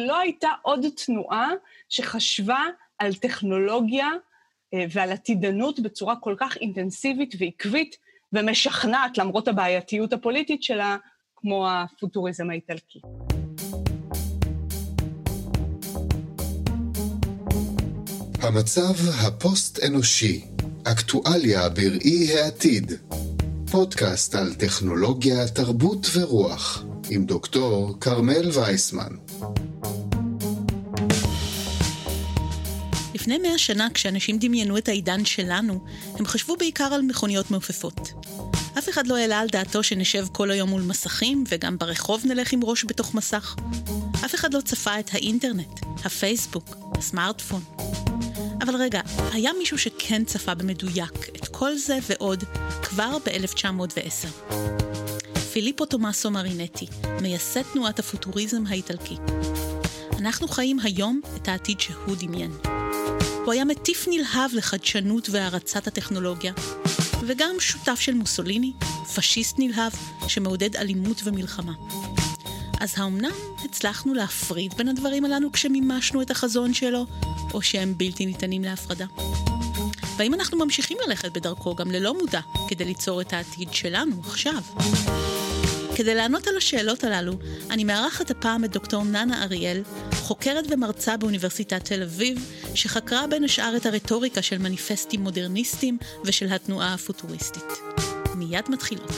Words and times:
לא 0.00 0.18
הייתה 0.18 0.48
עוד 0.62 0.86
תנועה 1.06 1.50
שחשבה 1.88 2.62
על 2.98 3.14
טכנולוגיה 3.14 4.08
אה, 4.74 4.84
ועל 4.92 5.12
עתידנות 5.12 5.80
בצורה 5.80 6.16
כל 6.16 6.34
כך 6.38 6.56
אינטנסיבית 6.56 7.34
ועקבית 7.38 7.96
ומשכנעת, 8.32 9.18
למרות 9.18 9.48
הבעייתיות 9.48 10.12
הפוליטית 10.12 10.62
שלה, 10.62 10.96
כמו 11.36 11.68
הפוטוריזם 11.70 12.50
האיטלקי. 12.50 13.00
המצב 18.42 18.94
הפוסט-אנושי, 19.26 20.44
אקטואליה 20.84 21.68
בראי 21.68 22.38
העתיד, 22.38 22.92
פודקאסט 23.70 24.34
על 24.34 24.54
טכנולוגיה, 24.54 25.48
תרבות 25.54 26.06
ורוח, 26.14 26.84
עם 27.10 27.24
דוקטור 27.24 28.00
כרמל 28.00 28.50
וייסמן. 28.54 29.25
לפני 33.14 33.38
מאה 33.38 33.58
שנה, 33.58 33.88
כשאנשים 33.94 34.38
דמיינו 34.38 34.78
את 34.78 34.88
העידן 34.88 35.24
שלנו, 35.24 35.84
הם 36.18 36.26
חשבו 36.26 36.56
בעיקר 36.56 36.84
על 36.84 37.02
מכוניות 37.02 37.50
מעופפות. 37.50 38.12
אף 38.78 38.88
אחד 38.88 39.06
לא 39.06 39.16
העלה 39.16 39.40
על 39.40 39.48
דעתו 39.48 39.82
שנשב 39.82 40.26
כל 40.32 40.50
היום 40.50 40.70
מול 40.70 40.82
מסכים, 40.82 41.44
וגם 41.48 41.78
ברחוב 41.78 42.22
נלך 42.26 42.52
עם 42.52 42.64
ראש 42.64 42.84
בתוך 42.84 43.14
מסך. 43.14 43.56
אף 44.24 44.34
אחד 44.34 44.54
לא 44.54 44.60
צפה 44.60 45.00
את 45.00 45.10
האינטרנט, 45.12 45.80
הפייסבוק, 46.04 46.76
הסמארטפון. 46.98 47.60
אבל 48.62 48.76
רגע, 48.76 49.00
היה 49.32 49.50
מישהו 49.58 49.78
שכן 49.78 50.24
צפה 50.24 50.54
במדויק 50.54 51.28
את 51.36 51.48
כל 51.48 51.76
זה 51.76 51.98
ועוד 52.08 52.44
כבר 52.82 53.18
ב-1910. 53.24 55.05
פיליפו 55.56 55.86
תומאסו 55.86 56.30
מרינטי, 56.30 56.86
מייסד 57.22 57.62
תנועת 57.72 57.98
הפוטוריזם 57.98 58.66
האיטלקי. 58.66 59.16
אנחנו 60.18 60.48
חיים 60.48 60.80
היום 60.80 61.20
את 61.36 61.48
העתיד 61.48 61.80
שהוא 61.80 62.16
דמיין. 62.18 62.50
הוא 63.44 63.52
היה 63.52 63.64
מטיף 63.64 64.08
נלהב 64.08 64.50
לחדשנות 64.54 65.28
והערצת 65.30 65.86
הטכנולוגיה, 65.86 66.52
וגם 67.26 67.54
שותף 67.58 68.00
של 68.00 68.14
מוסוליני, 68.14 68.72
פשיסט 69.14 69.56
נלהב, 69.58 69.92
שמעודד 70.28 70.76
אלימות 70.76 71.20
ומלחמה. 71.24 71.72
אז 72.80 72.94
האומנם 72.96 73.34
הצלחנו 73.64 74.14
להפריד 74.14 74.74
בין 74.74 74.88
הדברים 74.88 75.24
הללו 75.24 75.52
כשמימשנו 75.52 76.22
את 76.22 76.30
החזון 76.30 76.74
שלו, 76.74 77.06
או 77.54 77.62
שהם 77.62 77.94
בלתי 77.96 78.26
ניתנים 78.26 78.64
להפרדה? 78.64 79.06
והאם 80.16 80.34
אנחנו 80.34 80.58
ממשיכים 80.58 80.98
ללכת 81.06 81.32
בדרכו 81.32 81.74
גם 81.74 81.90
ללא 81.90 82.18
מודע, 82.18 82.40
כדי 82.68 82.84
ליצור 82.84 83.20
את 83.20 83.32
העתיד 83.32 83.72
שלנו 83.72 84.20
עכשיו? 84.26 84.62
כדי 85.96 86.14
לענות 86.14 86.46
על 86.46 86.56
השאלות 86.56 87.04
הללו, 87.04 87.32
אני 87.70 87.84
מארחת 87.84 88.30
הפעם 88.30 88.64
את 88.64 88.70
דוקטור 88.70 89.04
ננה 89.04 89.42
אריאל, 89.42 89.82
חוקרת 90.14 90.64
ומרצה 90.70 91.16
באוניברסיטת 91.16 91.84
תל 91.84 92.02
אביב, 92.02 92.52
שחקרה 92.74 93.26
בין 93.26 93.44
השאר 93.44 93.76
את 93.76 93.86
הרטוריקה 93.86 94.42
של 94.42 94.58
מניפסטים 94.58 95.20
מודרניסטיים 95.20 95.98
ושל 96.24 96.46
התנועה 96.52 96.94
הפוטוריסטית. 96.94 97.72
מיד 98.34 98.64
מתחילות. 98.68 99.12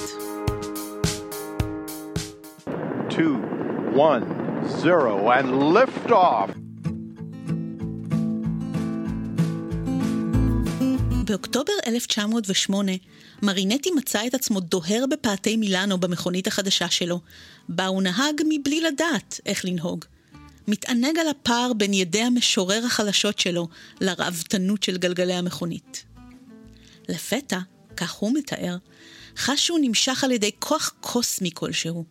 2, 3.11 3.43
1, 3.97 4.23
0 4.83 5.41
and 5.41 5.75
lift 5.75 6.11
off! 6.11 6.51
באוקטובר 11.25 11.73
1908, 11.87 12.93
מרינטי 13.42 13.91
מצא 13.91 14.27
את 14.27 14.34
עצמו 14.34 14.61
דוהר 14.61 15.05
בפאתי 15.11 15.56
מילאנו 15.56 15.98
במכונית 15.98 16.47
החדשה 16.47 16.91
שלו, 16.91 17.20
בה 17.69 17.86
הוא 17.86 18.03
נהג 18.03 18.42
מבלי 18.48 18.81
לדעת 18.81 19.41
איך 19.47 19.64
לנהוג. 19.64 20.05
מתענג 20.69 21.19
על 21.19 21.28
הפער 21.28 21.72
בין 21.72 21.94
ידי 21.94 22.22
המשורר 22.22 22.86
החלשות 22.86 23.39
שלו 23.39 23.69
לראוותנות 24.00 24.83
של 24.83 24.97
גלגלי 24.97 25.34
המכונית. 25.34 26.05
לפתע, 27.09 27.59
כך 27.97 28.12
הוא 28.12 28.34
מתאר, 28.34 28.77
חש 29.37 29.66
שהוא 29.66 29.78
נמשך 29.82 30.25
על 30.25 30.31
ידי 30.31 30.50
כוח 30.59 30.93
קוסמי 31.00 31.50
כלשהו. 31.54 32.04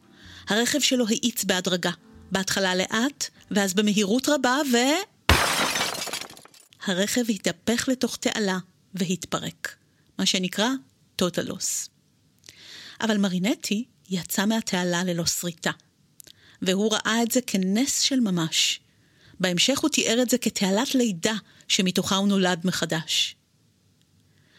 הרכב 0.47 0.79
שלו 0.79 1.07
האיץ 1.07 1.43
בהדרגה, 1.43 1.91
בהתחלה 2.31 2.75
לאט, 2.75 3.29
ואז 3.51 3.73
במהירות 3.73 4.29
רבה, 4.29 4.57
ו... 4.73 4.77
הרכב 6.85 7.23
התהפך 7.29 7.87
לתוך 7.87 8.17
תעלה 8.17 8.57
והתפרק, 8.93 9.75
מה 10.19 10.25
שנקרא 10.25 10.69
total 11.21 11.49
loss. 11.49 11.89
אבל 13.01 13.17
מרינטי 13.17 13.85
יצא 14.09 14.45
מהתעלה 14.45 15.03
ללא 15.03 15.25
שריטה, 15.25 15.71
והוא 16.61 16.93
ראה 16.93 17.23
את 17.23 17.31
זה 17.31 17.41
כנס 17.47 18.01
של 18.01 18.19
ממש. 18.19 18.79
בהמשך 19.39 19.79
הוא 19.79 19.89
תיאר 19.89 20.21
את 20.21 20.29
זה 20.29 20.37
כתעלת 20.37 20.95
לידה 20.95 21.35
שמתוכה 21.67 22.15
הוא 22.15 22.27
נולד 22.27 22.61
מחדש. 22.63 23.35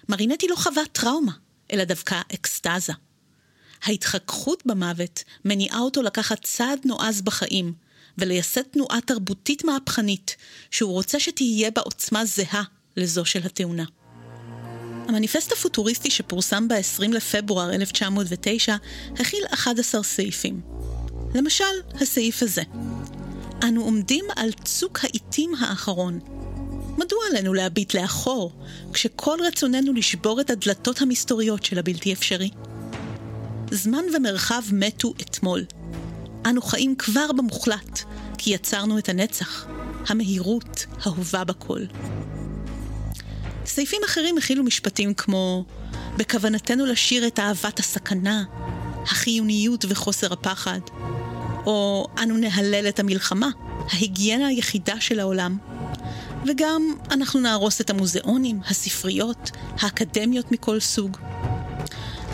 מרינטי 0.08 0.48
לא 0.48 0.56
חווה 0.56 0.82
טראומה, 0.92 1.32
אלא 1.72 1.84
דווקא 1.84 2.20
אקסטזה. 2.34 2.92
ההתחככות 3.82 4.66
במוות 4.66 5.25
מניעה 5.44 5.78
אותו 5.78 6.02
לקחת 6.02 6.44
צעד 6.44 6.80
נועז 6.84 7.22
בחיים 7.22 7.75
ולייסד 8.19 8.62
תנועה 8.62 9.00
תרבותית 9.00 9.64
מהפכנית 9.64 10.36
שהוא 10.70 10.92
רוצה 10.92 11.20
שתהיה 11.20 11.70
בה 11.70 11.80
עוצמה 11.82 12.25
זהה 12.25 12.62
לזו 12.96 13.25
של 13.25 13.46
התאונה. 13.46 13.84
המניפסט 15.08 15.52
הפוטוריסטי 15.52 16.10
שפורסם 16.10 16.69
ב-20 16.69 17.08
לפברואר 17.08 17.74
1909 17.74 18.76
הכיל 19.19 19.44
11 19.54 20.02
סעיפים. 20.02 20.60
למשל, 21.34 21.64
הסעיף 21.94 22.42
הזה: 22.42 22.62
אנו 23.62 23.84
עומדים 23.84 24.24
על 24.36 24.50
צוק 24.64 25.04
העיתים 25.04 25.54
האחרון. 25.54 26.20
מדוע 26.98 27.19
עלינו 27.30 27.54
להביט 27.54 27.94
לאחור, 27.94 28.52
כשכל 28.92 29.38
רצוננו 29.46 29.92
לשבור 29.92 30.41
את 30.41 30.50
הדלתות 30.50 31.02
המסתוריות 31.02 31.64
של 31.64 31.78
הבלתי 31.78 32.12
אפשרי? 32.12 32.50
זמן 33.70 34.04
ומרחב 34.14 34.62
מתו 34.72 35.14
אתמול. 35.20 35.64
אנו 36.46 36.62
חיים 36.62 36.94
כבר 36.96 37.32
במוחלט, 37.36 38.00
כי 38.38 38.50
יצרנו 38.50 38.98
את 38.98 39.08
הנצח, 39.08 39.66
המהירות 40.08 40.86
ההובה 41.02 41.44
בכל. 41.44 41.80
סעיפים 43.78 44.00
אחרים 44.04 44.38
הכילו 44.38 44.64
משפטים 44.64 45.14
כמו 45.14 45.64
בכוונתנו 46.16 46.86
לשיר 46.86 47.26
את 47.26 47.38
אהבת 47.38 47.78
הסכנה, 47.78 48.44
החיוניות 49.02 49.84
וחוסר 49.88 50.32
הפחד, 50.32 50.80
או 51.66 52.06
אנו 52.22 52.36
נהלל 52.36 52.88
את 52.88 53.00
המלחמה, 53.00 53.48
ההיגיינה 53.92 54.46
היחידה 54.46 55.00
של 55.00 55.20
העולם. 55.20 55.58
וגם 56.46 56.94
אנחנו 57.10 57.40
נהרוס 57.40 57.80
את 57.80 57.90
המוזיאונים, 57.90 58.60
הספריות, 58.70 59.50
האקדמיות 59.80 60.52
מכל 60.52 60.80
סוג. 60.80 61.16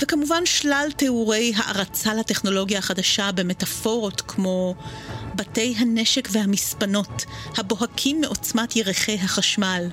וכמובן 0.00 0.46
שלל 0.46 0.88
תיאורי 0.96 1.52
הערצה 1.56 2.14
לטכנולוגיה 2.14 2.78
החדשה 2.78 3.32
במטאפורות 3.32 4.20
כמו 4.20 4.74
בתי 5.34 5.74
הנשק 5.78 6.28
והמספנות, 6.32 7.24
הבוהקים 7.56 8.20
מעוצמת 8.20 8.76
ירחי 8.76 9.14
החשמל, 9.14 9.88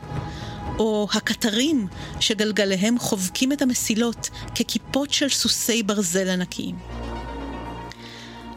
או 0.81 1.07
הקטרים 1.13 1.87
שגלגליהם 2.19 2.99
חובקים 2.99 3.53
את 3.53 3.61
המסילות 3.61 4.29
ככיפות 4.55 5.13
של 5.13 5.29
סוסי 5.29 5.83
ברזל 5.83 6.29
ענקיים. 6.29 6.75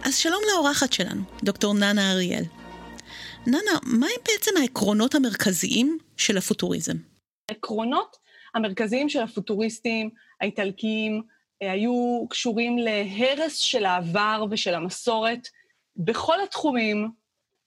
אז 0.04 0.16
שלום 0.16 0.42
לאורחת 0.52 0.92
שלנו, 0.92 1.22
דוקטור 1.42 1.74
ננה 1.74 2.12
אריאל. 2.12 2.44
ננה, 3.46 3.72
מהם 3.82 4.20
בעצם 4.28 4.50
העקרונות 4.60 5.14
המרכזיים 5.14 5.98
של 6.16 6.36
הפוטוריזם? 6.36 6.96
העקרונות 7.48 8.16
המרכזיים 8.54 9.08
של 9.08 9.22
הפוטוריסטים 9.22 10.10
האיטלקיים 10.40 11.22
אה, 11.62 11.72
היו 11.72 12.26
קשורים 12.30 12.78
להרס 12.78 13.56
של 13.56 13.84
העבר 13.84 14.44
ושל 14.50 14.74
המסורת 14.74 15.48
בכל 15.96 16.40
התחומים, 16.40 17.10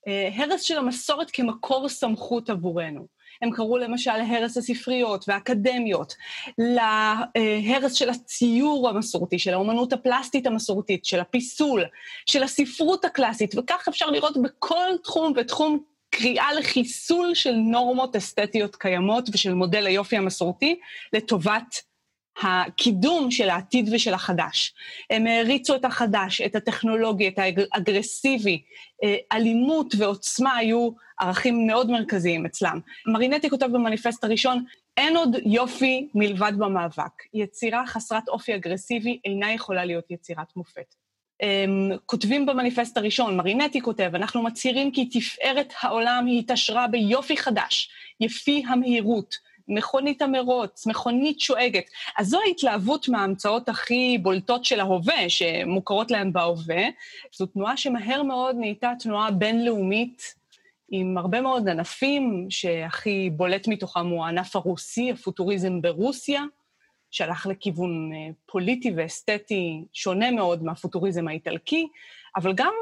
אה, 0.07 0.29
הרס 0.35 0.61
של 0.61 0.77
המסורת 0.77 1.31
כמקור 1.31 1.89
סמכות 1.89 2.49
עבורנו. 2.49 3.16
הם 3.41 3.51
קראו 3.51 3.77
למשל 3.77 4.17
להרס 4.17 4.57
הספריות 4.57 5.25
והאקדמיות, 5.27 6.15
להרס 6.57 7.93
של 7.93 8.09
הציור 8.09 8.89
המסורתי, 8.89 9.39
של 9.39 9.53
האומנות 9.53 9.93
הפלסטית 9.93 10.47
המסורתית, 10.47 11.05
של 11.05 11.19
הפיסול, 11.19 11.83
של 12.25 12.43
הספרות 12.43 13.05
הקלאסית, 13.05 13.55
וכך 13.57 13.87
אפשר 13.89 14.09
לראות 14.09 14.37
בכל 14.37 14.89
תחום 15.03 15.33
ותחום 15.35 15.79
קריאה 16.09 16.53
לחיסול 16.53 17.33
של 17.33 17.53
נורמות 17.53 18.15
אסתטיות 18.15 18.75
קיימות 18.75 19.29
ושל 19.33 19.53
מודל 19.53 19.87
היופי 19.87 20.17
המסורתי 20.17 20.79
לטובת 21.13 21.81
הקידום 22.41 23.31
של 23.31 23.49
העתיד 23.49 23.89
ושל 23.93 24.13
החדש. 24.13 24.73
הם 25.09 25.27
העריצו 25.27 25.75
את 25.75 25.85
החדש, 25.85 26.41
את 26.41 26.55
הטכנולוגי, 26.55 27.27
את 27.27 27.39
האגרסיבי, 27.39 28.61
אה, 29.03 29.15
אלימות 29.31 29.93
ועוצמה 29.97 30.55
היו 30.55 30.89
ערכים 31.19 31.67
מאוד 31.67 31.91
מרכזיים 31.91 32.45
אצלם. 32.45 32.79
מרינטי 33.07 33.49
כותב 33.49 33.65
במניפסט 33.65 34.23
הראשון, 34.23 34.63
אין 34.97 35.17
עוד 35.17 35.35
יופי 35.45 36.07
מלבד 36.15 36.53
במאבק. 36.57 37.23
יצירה 37.33 37.87
חסרת 37.87 38.27
אופי 38.27 38.55
אגרסיבי 38.55 39.19
אינה 39.25 39.53
יכולה 39.53 39.85
להיות 39.85 40.11
יצירת 40.11 40.55
מופת. 40.55 40.95
הם, 41.39 41.91
כותבים 42.05 42.45
במניפסט 42.45 42.97
הראשון, 42.97 43.37
מרינטי 43.37 43.81
כותב, 43.81 44.11
אנחנו 44.13 44.43
מצהירים 44.43 44.91
כי 44.91 45.05
תפארת 45.05 45.73
העולם 45.81 46.25
היא 46.27 46.39
התעשרה 46.39 46.87
ביופי 46.87 47.37
חדש, 47.37 47.89
יפי 48.19 48.63
המהירות, 48.67 49.37
מכונית 49.67 50.21
המרוץ, 50.21 50.87
מכונית 50.87 51.39
שואגת. 51.39 51.89
אז 52.17 52.27
זו 52.27 52.39
ההתלהבות 52.45 53.09
מההמצאות 53.09 53.69
הכי 53.69 54.17
בולטות 54.21 54.65
של 54.65 54.79
ההווה, 54.79 55.29
שמוכרות 55.29 56.11
להם 56.11 56.33
בהווה. 56.33 56.83
זו 57.35 57.45
תנועה 57.45 57.77
שמהר 57.77 58.23
מאוד 58.23 58.55
נהייתה 58.59 58.91
תנועה 58.99 59.31
בינלאומית, 59.31 60.37
עם 60.89 61.17
הרבה 61.17 61.41
מאוד 61.41 61.69
ענפים, 61.69 62.47
שהכי 62.49 63.29
בולט 63.29 63.67
מתוכם 63.67 64.07
הוא 64.07 64.25
הענף 64.25 64.55
הרוסי, 64.55 65.11
הפוטוריזם 65.11 65.81
ברוסיה, 65.81 66.43
שהלך 67.11 67.47
לכיוון 67.47 68.11
אה, 68.13 68.29
פוליטי 68.45 68.93
ואסתטי 68.95 69.83
שונה 69.93 70.31
מאוד 70.31 70.63
מהפוטוריזם 70.63 71.27
האיטלקי, 71.27 71.87
אבל 72.35 72.53
גם 72.53 72.73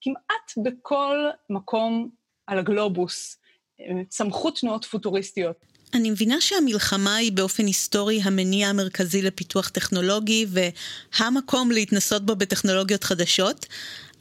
כמעט 0.00 0.52
בכל 0.56 1.28
מקום 1.50 2.10
על 2.46 2.58
הגלובוס 2.58 3.40
אה, 3.80 4.04
צמחו 4.08 4.50
תנועות 4.50 4.84
פוטוריסטיות. 4.84 5.69
אני 5.94 6.10
מבינה 6.10 6.40
שהמלחמה 6.40 7.16
היא 7.16 7.32
באופן 7.32 7.66
היסטורי 7.66 8.20
המניע 8.22 8.68
המרכזי 8.68 9.22
לפיתוח 9.22 9.68
טכנולוגי 9.68 10.46
והמקום 10.48 11.70
להתנסות 11.70 12.26
בו 12.26 12.36
בטכנולוגיות 12.36 13.04
חדשות, 13.04 13.66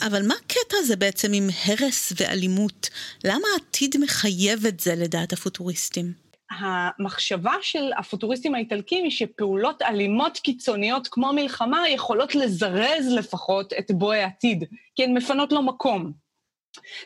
אבל 0.02 0.28
מה 0.28 0.34
הקטע 0.46 0.78
הזה 0.80 0.96
בעצם 0.96 1.34
עם 1.34 1.50
הרס 1.66 2.14
ואלימות? 2.16 2.90
למה 3.24 3.48
העתיד 3.54 3.96
מחייב 4.00 4.66
את 4.66 4.80
זה 4.80 4.96
לדעת 4.96 5.34
הפוטוריסטים? 5.34 6.14
המחשבה 6.52 7.54
של 7.62 7.92
הפוטוריסטים 7.98 8.56
האיטלקים 8.56 9.04
היא 9.04 9.12
שפעולות 9.12 9.82
אלימות 9.82 10.38
קיצוניות 10.38 11.08
כמו 11.12 11.34
מלחמה 11.34 11.90
יכולות 11.90 12.36
לזרז 12.36 13.08
לפחות 13.18 13.74
את 13.80 13.92
בואי 13.92 14.22
העתיד, 14.22 14.64
כי 14.96 15.04
הן 15.04 15.14
מפנות 15.14 15.52
לו 15.52 15.62
מקום. 15.62 16.29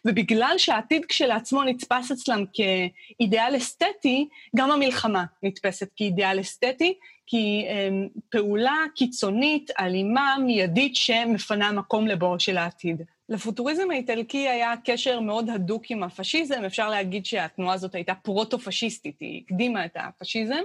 ובגלל 0.05 0.55
שהעתיד 0.57 1.05
כשלעצמו 1.05 1.63
נתפס 1.63 2.11
אצלם 2.11 2.43
כאידיאל 2.53 3.57
אסתטי, 3.57 4.27
גם 4.55 4.71
המלחמה 4.71 5.23
נתפסת 5.43 5.89
כאידיאל 5.95 6.39
אסתטי, 6.39 6.93
כי 7.27 7.65
הם, 7.69 8.07
פעולה 8.29 8.75
קיצונית, 8.95 9.71
אלימה, 9.79 10.35
מיידית, 10.45 10.95
שמפנה 10.95 11.71
מקום 11.71 12.07
לבואו 12.07 12.39
של 12.39 12.57
העתיד. 12.57 13.01
לפוטוריזם 13.29 13.91
האיטלקי 13.91 14.47
היה 14.49 14.73
קשר 14.85 15.19
מאוד 15.19 15.49
הדוק 15.49 15.83
עם 15.89 16.03
הפשיזם, 16.03 16.63
אפשר 16.65 16.89
להגיד 16.89 17.25
שהתנועה 17.25 17.73
הזאת 17.73 17.95
הייתה 17.95 18.15
פרוטו-פשיסטית, 18.15 19.15
היא 19.19 19.41
הקדימה 19.45 19.85
את 19.85 19.91
הפשיזם. 19.95 20.61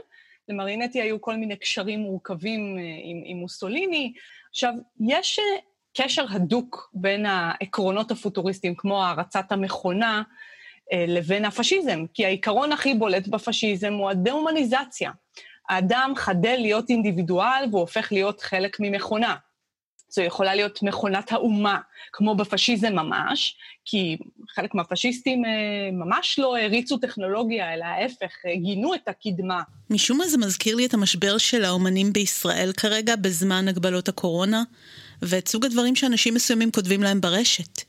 למרינטי 0.49 1.02
היו 1.02 1.20
כל 1.20 1.37
מיני 1.37 1.56
קשרים 1.56 2.00
מורכבים 2.00 2.78
אה, 2.78 2.82
עם, 3.02 3.22
עם 3.25 3.37
מוסוליני. 3.37 4.12
עכשיו, 4.50 4.72
יש 5.00 5.38
אה, 5.38 5.44
קשר 6.02 6.24
הדוק 6.30 6.90
בין 6.94 7.26
העקרונות 7.26 8.10
הפוטוריסטיים, 8.10 8.74
כמו 8.74 9.04
הערצת 9.04 9.52
המכונה, 9.52 10.22
אה, 10.92 11.04
לבין 11.08 11.44
הפשיזם, 11.44 12.04
כי 12.14 12.26
העיקרון 12.26 12.72
הכי 12.72 12.94
בולט 12.94 13.28
בפשיזם 13.28 13.92
הוא 13.92 14.10
הדה-הומניזציה. 14.10 15.10
האדם 15.68 16.12
חדל 16.16 16.56
להיות 16.58 16.90
אינדיבידואל 16.90 17.64
והוא 17.70 17.80
הופך 17.80 18.12
להיות 18.12 18.40
חלק 18.40 18.76
ממכונה. 18.80 19.36
זו 20.10 20.22
יכולה 20.22 20.54
להיות 20.54 20.82
מכונת 20.82 21.32
האומה, 21.32 21.78
כמו 22.12 22.34
בפשיזם 22.34 22.92
ממש, 22.92 23.56
כי 23.84 24.16
חלק 24.54 24.74
מהפשיסטים 24.74 25.44
אה, 25.44 25.50
ממש 25.92 26.38
לא 26.38 26.58
הריצו 26.58 26.98
טכנולוגיה, 26.98 27.74
אלא 27.74 27.84
ההפך, 27.84 28.32
אה, 28.46 28.56
גינו 28.56 28.94
את 28.94 29.08
הקדמה. 29.08 29.62
משום 29.90 30.18
מה 30.18 30.28
זה 30.28 30.38
מזכיר 30.38 30.76
לי 30.76 30.86
את 30.86 30.94
המשבר 30.94 31.38
של 31.38 31.64
האומנים 31.64 32.12
בישראל 32.12 32.72
כרגע, 32.76 33.16
בזמן 33.16 33.68
הגבלות 33.68 34.08
הקורונה, 34.08 34.62
ואת 35.22 35.48
סוג 35.48 35.64
הדברים 35.64 35.96
שאנשים 35.96 36.34
מסוימים 36.34 36.70
כותבים 36.70 37.02
להם 37.02 37.20
ברשת. 37.20 37.82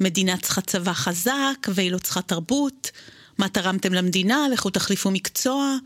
מדינה 0.00 0.36
צריכה 0.36 0.60
צבא 0.60 0.92
חזק, 0.92 1.66
והיא 1.68 1.92
לא 1.92 1.98
צריכה 1.98 2.22
תרבות, 2.22 2.90
מה 3.38 3.48
תרמתם 3.48 3.92
למדינה, 3.92 4.46
לכו 4.52 4.70
תחליפו 4.70 5.10
מקצוע. 5.10 5.76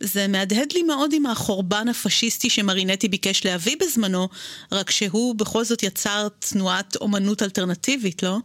זה 0.00 0.28
מהדהד 0.28 0.72
לי 0.72 0.82
מאוד 0.82 1.12
עם 1.12 1.26
החורבן 1.26 1.88
הפשיסטי 1.88 2.50
שמרינטי 2.50 3.08
ביקש 3.08 3.44
להביא 3.44 3.76
בזמנו, 3.80 4.28
רק 4.72 4.90
שהוא 4.90 5.34
בכל 5.34 5.64
זאת 5.64 5.82
יצר 5.82 6.28
תנועת 6.38 6.96
אומנות 6.96 7.42
אלטרנטיבית, 7.42 8.22
לא? 8.22 8.38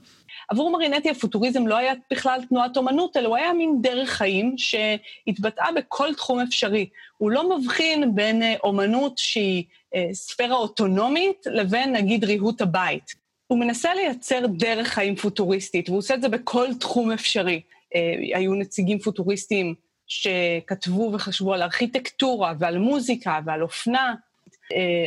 עבור 0.49 0.71
מרינטי 0.71 1.09
הפוטוריזם 1.09 1.67
לא 1.67 1.77
היה 1.77 1.93
בכלל 2.11 2.39
תנועת 2.49 2.77
אומנות, 2.77 3.17
אלא 3.17 3.27
הוא 3.27 3.35
היה 3.35 3.53
מין 3.53 3.77
דרך 3.81 4.09
חיים 4.09 4.55
שהתבטאה 4.57 5.71
בכל 5.71 6.13
תחום 6.13 6.39
אפשרי. 6.39 6.89
הוא 7.17 7.31
לא 7.31 7.57
מבחין 7.57 8.15
בין 8.15 8.43
אה, 8.43 8.55
אומנות 8.63 9.17
שהיא 9.17 9.63
אה, 9.95 10.09
ספירה 10.13 10.55
אוטונומית 10.55 11.37
לבין 11.45 11.95
נגיד 11.95 12.23
ריהוט 12.23 12.61
הבית. 12.61 13.15
הוא 13.47 13.59
מנסה 13.59 13.93
לייצר 13.93 14.39
דרך 14.57 14.87
חיים 14.87 15.15
פוטוריסטית, 15.15 15.89
והוא 15.89 15.99
עושה 15.99 16.13
את 16.13 16.21
זה 16.21 16.29
בכל 16.29 16.67
תחום 16.79 17.11
אפשרי. 17.11 17.61
אה, 17.95 18.13
היו 18.33 18.53
נציגים 18.53 18.99
פוטוריסטים 18.99 19.75
שכתבו 20.07 21.11
וחשבו 21.13 21.53
על 21.53 21.61
ארכיטקטורה 21.61 22.53
ועל 22.59 22.77
מוזיקה 22.77 23.39
ועל 23.45 23.63
אופנה. 23.63 24.15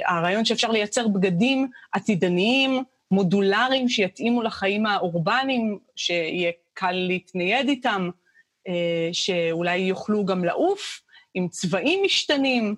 הרעיון 0.07 0.45
שאפשר 0.45 0.71
לייצר 0.71 1.09
בגדים 1.09 1.69
עתידניים, 1.93 2.83
מודולריים, 3.11 3.89
שיתאימו 3.89 4.43
לחיים 4.43 4.87
האורבניים, 4.87 5.79
שיהיה 5.97 6.51
קל 6.75 6.93
להתנייד 6.93 7.69
איתם, 7.69 8.11
אה, 8.69 9.09
שאולי 9.13 9.77
יוכלו 9.77 10.25
גם 10.25 10.45
לעוף, 10.45 11.01
עם 11.35 11.49
צבעים 11.49 12.01
משתנים. 12.05 12.75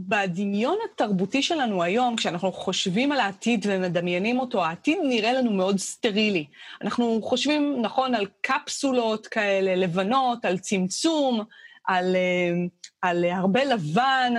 בדמיון 0.00 0.78
התרבותי 0.84 1.42
שלנו 1.42 1.82
היום, 1.82 2.16
כשאנחנו 2.16 2.52
חושבים 2.52 3.12
על 3.12 3.20
העתיד 3.20 3.66
ומדמיינים 3.68 4.40
אותו, 4.40 4.64
העתיד 4.64 4.98
נראה 5.02 5.32
לנו 5.32 5.50
מאוד 5.50 5.78
סטרילי. 5.78 6.46
אנחנו 6.82 7.20
חושבים, 7.22 7.82
נכון, 7.82 8.14
על 8.14 8.26
קפסולות 8.40 9.26
כאלה 9.26 9.74
לבנות, 9.74 10.44
על 10.44 10.58
צמצום, 10.58 11.44
על, 11.84 12.16
אה, 12.16 12.66
על 13.02 13.24
הרבה 13.24 13.64
לבן, 13.64 14.34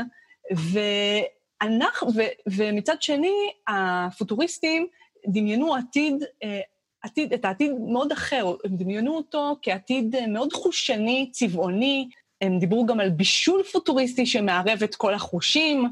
ואנחנו, 0.51 2.07
ו, 2.15 2.21
ומצד 2.47 3.01
שני, 3.01 3.51
הפוטוריסטים 3.67 4.87
דמיינו 5.27 5.75
עתיד, 5.75 6.23
אה, 6.43 6.59
עתיד, 7.03 7.33
את 7.33 7.45
העתיד 7.45 7.71
מאוד 7.71 8.11
אחר, 8.11 8.45
הם 8.63 8.77
דמיינו 8.77 9.15
אותו 9.15 9.55
כעתיד 9.61 10.15
מאוד 10.27 10.53
חושני, 10.53 11.29
צבעוני, 11.31 12.09
הם 12.41 12.59
דיברו 12.59 12.85
גם 12.85 12.99
על 12.99 13.09
בישול 13.09 13.63
פוטוריסטי 13.63 14.25
שמערב 14.25 14.83
את 14.83 14.95
כל 14.95 15.13
החושים. 15.13 15.87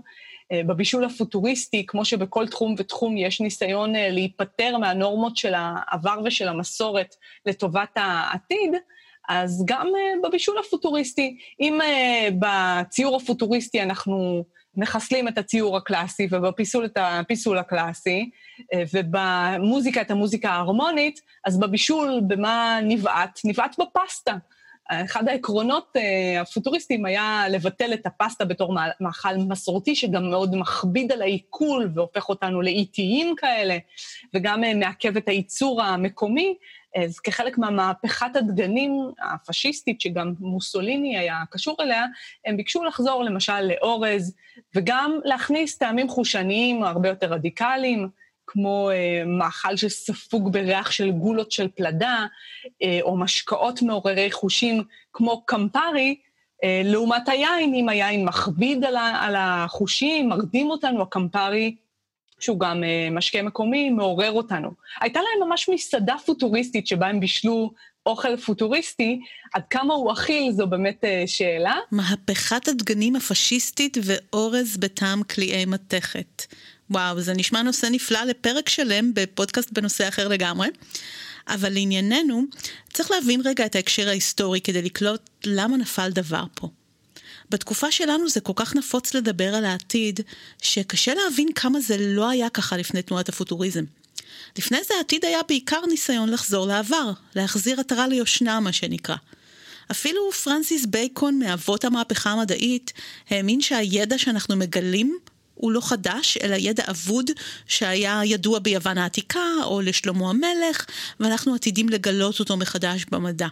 אה, 0.52 0.62
בבישול 0.64 1.04
הפוטוריסטי, 1.04 1.86
כמו 1.86 2.06
שבכל 2.06 2.48
תחום 2.48 2.76
ותחום 2.78 3.18
יש 3.18 3.42
ניסיון 3.42 3.96
אה, 3.96 4.10
להיפטר 4.10 4.78
מהנורמות 4.78 5.38
של 5.38 5.54
העבר 5.56 6.20
ושל 6.26 6.48
המסורת 6.48 7.16
לטובת 7.46 7.90
העתיד, 7.96 8.74
אז 9.30 9.64
גם 9.68 9.88
אה, 9.88 10.30
בבישול 10.30 10.58
הפוטוריסטי, 10.60 11.38
אם 11.60 11.80
בציור 12.40 13.16
הפוטוריסטי 13.16 13.82
אנחנו 13.82 14.44
מחסלים 14.78 15.28
את 15.28 15.38
הציור 15.38 15.78
הקלאסי 15.78 16.28
ובפיסול 16.32 16.86
את 16.86 16.98
הפיסול 17.02 17.58
הקלאסי, 17.58 18.30
ובמוזיקה 18.94 20.02
את 20.02 20.12
המוזיקה 20.12 20.50
ההרמונית, 20.50 21.22
אז 21.46 21.60
בבישול 21.60 22.22
במה 22.28 22.80
נבעט? 22.84 23.40
נבעט 23.46 23.76
בפסטה. 23.80 24.36
אחד 24.90 25.28
העקרונות 25.28 25.96
uh, 25.98 26.42
הפוטוריסטיים 26.42 27.06
היה 27.06 27.46
לבטל 27.50 27.94
את 27.94 28.06
הפסטה 28.06 28.46
בתור 28.46 28.76
מאכל 29.02 29.38
מסורתי, 29.38 29.96
שגם 29.96 30.30
מאוד 30.30 30.56
מכביד 30.56 31.12
על 31.12 31.22
העיכול 31.22 31.92
והופך 31.94 32.30
אותנו 32.30 32.62
לאיטיים 32.62 33.36
כאלה, 33.38 33.78
וגם 34.34 34.64
uh, 34.64 34.68
מעכב 34.76 35.18
את 35.18 35.30
הייצור 35.30 35.82
המקומי. 35.82 36.56
אז 37.04 37.20
כחלק 37.20 37.58
מהמהפכת 37.58 38.36
הדגנים 38.36 39.12
הפשיסטית, 39.22 40.02
שגם 40.02 40.34
מוסוליני 40.40 41.18
היה 41.18 41.40
קשור 41.52 41.76
אליה, 41.80 42.06
הם 42.46 42.58
ביקשו 42.58 42.84
לחזור 42.84 43.24
למשל 43.24 43.62
לאורז, 43.62 44.36
וגם 44.76 45.20
להכניס 45.24 45.78
טעמים 45.78 46.10
חושניים 46.10 46.84
הרבה 46.84 47.10
יותר 47.10 47.34
רדיקליים. 47.34 48.10
כמו 48.48 48.90
אה, 48.90 49.24
מאכל 49.26 49.76
שספוג 49.76 50.54
בריח 50.54 50.92
של 50.92 51.12
גולות 51.12 51.52
של 51.52 51.68
פלדה, 51.68 52.26
אה, 52.84 53.00
או 53.02 53.18
משקאות 53.18 53.82
מעוררי 53.82 54.32
חושים 54.32 54.84
כמו 55.14 55.46
קמפרי, 55.46 56.16
אה, 56.64 56.82
לעומת 56.84 57.30
היין, 57.30 57.74
אם 57.74 57.90
היין 57.90 58.26
מכביד 58.26 58.86
על, 58.86 58.96
על 58.98 59.36
החושים, 59.38 60.30
מרדים 60.30 60.70
אותנו, 60.70 61.02
הקמפרי, 61.02 61.76
שהוא 62.40 62.60
גם 62.60 62.84
אה, 62.84 63.08
משקה 63.12 63.42
מקומי, 63.42 63.90
מעורר 63.90 64.32
אותנו. 64.32 64.72
הייתה 65.02 65.20
להם 65.20 65.50
ממש 65.50 65.70
מסעדה 65.70 66.16
פוטוריסטית 66.26 66.88
שבה 66.88 67.08
הם 67.08 67.20
בישלו 67.20 67.72
אוכל 68.06 68.38
פוטוריסטי, 68.38 69.20
עד 69.54 69.64
כמה 69.70 69.94
הוא 69.94 70.12
אכיל 70.12 70.52
זו 70.52 70.68
באמת 70.68 71.04
אה, 71.04 71.24
שאלה. 71.26 71.76
מהפכת 71.92 72.68
הדגנים 72.68 73.16
הפשיסטית 73.16 73.98
ואורז 74.04 74.78
בטעם 74.78 75.24
קליעי 75.24 75.66
מתכת. 75.66 76.44
וואו, 76.90 77.22
זה 77.22 77.34
נשמע 77.34 77.62
נושא 77.62 77.88
נפלא 77.92 78.24
לפרק 78.24 78.70
שלם 78.70 79.14
בפודקאסט 79.14 79.72
בנושא 79.72 80.08
אחר 80.08 80.28
לגמרי. 80.28 80.68
אבל 81.48 81.74
לענייננו, 81.74 82.44
צריך 82.94 83.12
להבין 83.12 83.42
רגע 83.46 83.66
את 83.66 83.76
ההקשר 83.76 84.10
ההיסטורי 84.10 84.62
כדי 84.62 84.82
לקלוט 84.82 85.30
למה 85.46 85.78
נפל 85.78 86.10
דבר 86.12 86.44
פה. 86.56 86.70
בתקופה 87.50 87.92
שלנו 87.92 88.30
זה 88.30 88.42
כל 88.42 88.54
כך 88.56 88.76
נפוץ 88.76 89.14
לדבר 89.14 89.56
על 89.56 89.66
העתיד, 89.66 90.20
שקשה 90.62 91.14
להבין 91.14 91.48
כמה 91.56 91.80
זה 91.80 91.96
לא 92.00 92.30
היה 92.30 92.50
ככה 92.50 92.78
לפני 92.78 93.02
תנועת 93.02 93.30
הפוטוריזם. 93.30 93.84
לפני 94.58 94.78
זה 94.88 94.94
העתיד 94.98 95.26
היה 95.26 95.40
בעיקר 95.48 95.82
ניסיון 95.90 96.30
לחזור 96.30 96.68
לעבר, 96.68 97.12
להחזיר 97.36 97.80
עטרה 97.80 98.08
ליושנה, 98.08 98.60
מה 98.60 98.74
שנקרא. 98.74 99.16
אפילו 99.92 100.32
פרנסיס 100.32 100.86
בייקון, 100.86 101.40
מאבות 101.40 101.86
המהפכה 101.86 102.32
המדעית, 102.32 102.94
האמין 103.30 103.62
שהידע 103.62 104.18
שאנחנו 104.18 104.56
מגלים 104.56 105.18
הוא 105.56 105.72
לא 105.72 105.82
חדש, 105.82 106.38
אלא 106.44 106.56
ידע 106.56 106.84
אבוד 106.90 107.32
שהיה 107.68 108.22
ידוע 108.26 108.60
ביוון 108.60 108.98
העתיקה 108.98 109.46
או 109.64 109.82
לשלמה 109.82 110.30
המלך, 110.30 110.86
ואנחנו 111.20 111.56
עתידים 111.56 111.90
לגלות 111.90 112.40
אותו 112.40 112.58
מחדש 112.58 113.06
במדע. 113.12 113.48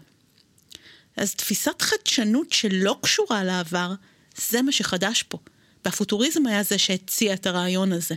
אז 1.17 1.36
תפיסת 1.36 1.81
חדשנות 1.81 2.51
שלא 2.51 2.98
קשורה 3.01 3.43
לעבר, 3.43 3.93
זה 4.36 4.62
מה 4.62 4.72
שחדש 4.72 5.24
פה. 5.24 5.38
והפוטוריזם 5.86 6.48
היה 6.48 6.63
זה 6.63 6.77
שהציע 6.77 7.33
את 7.33 7.48
הרעיון 7.48 7.91
הזה. 7.91 8.15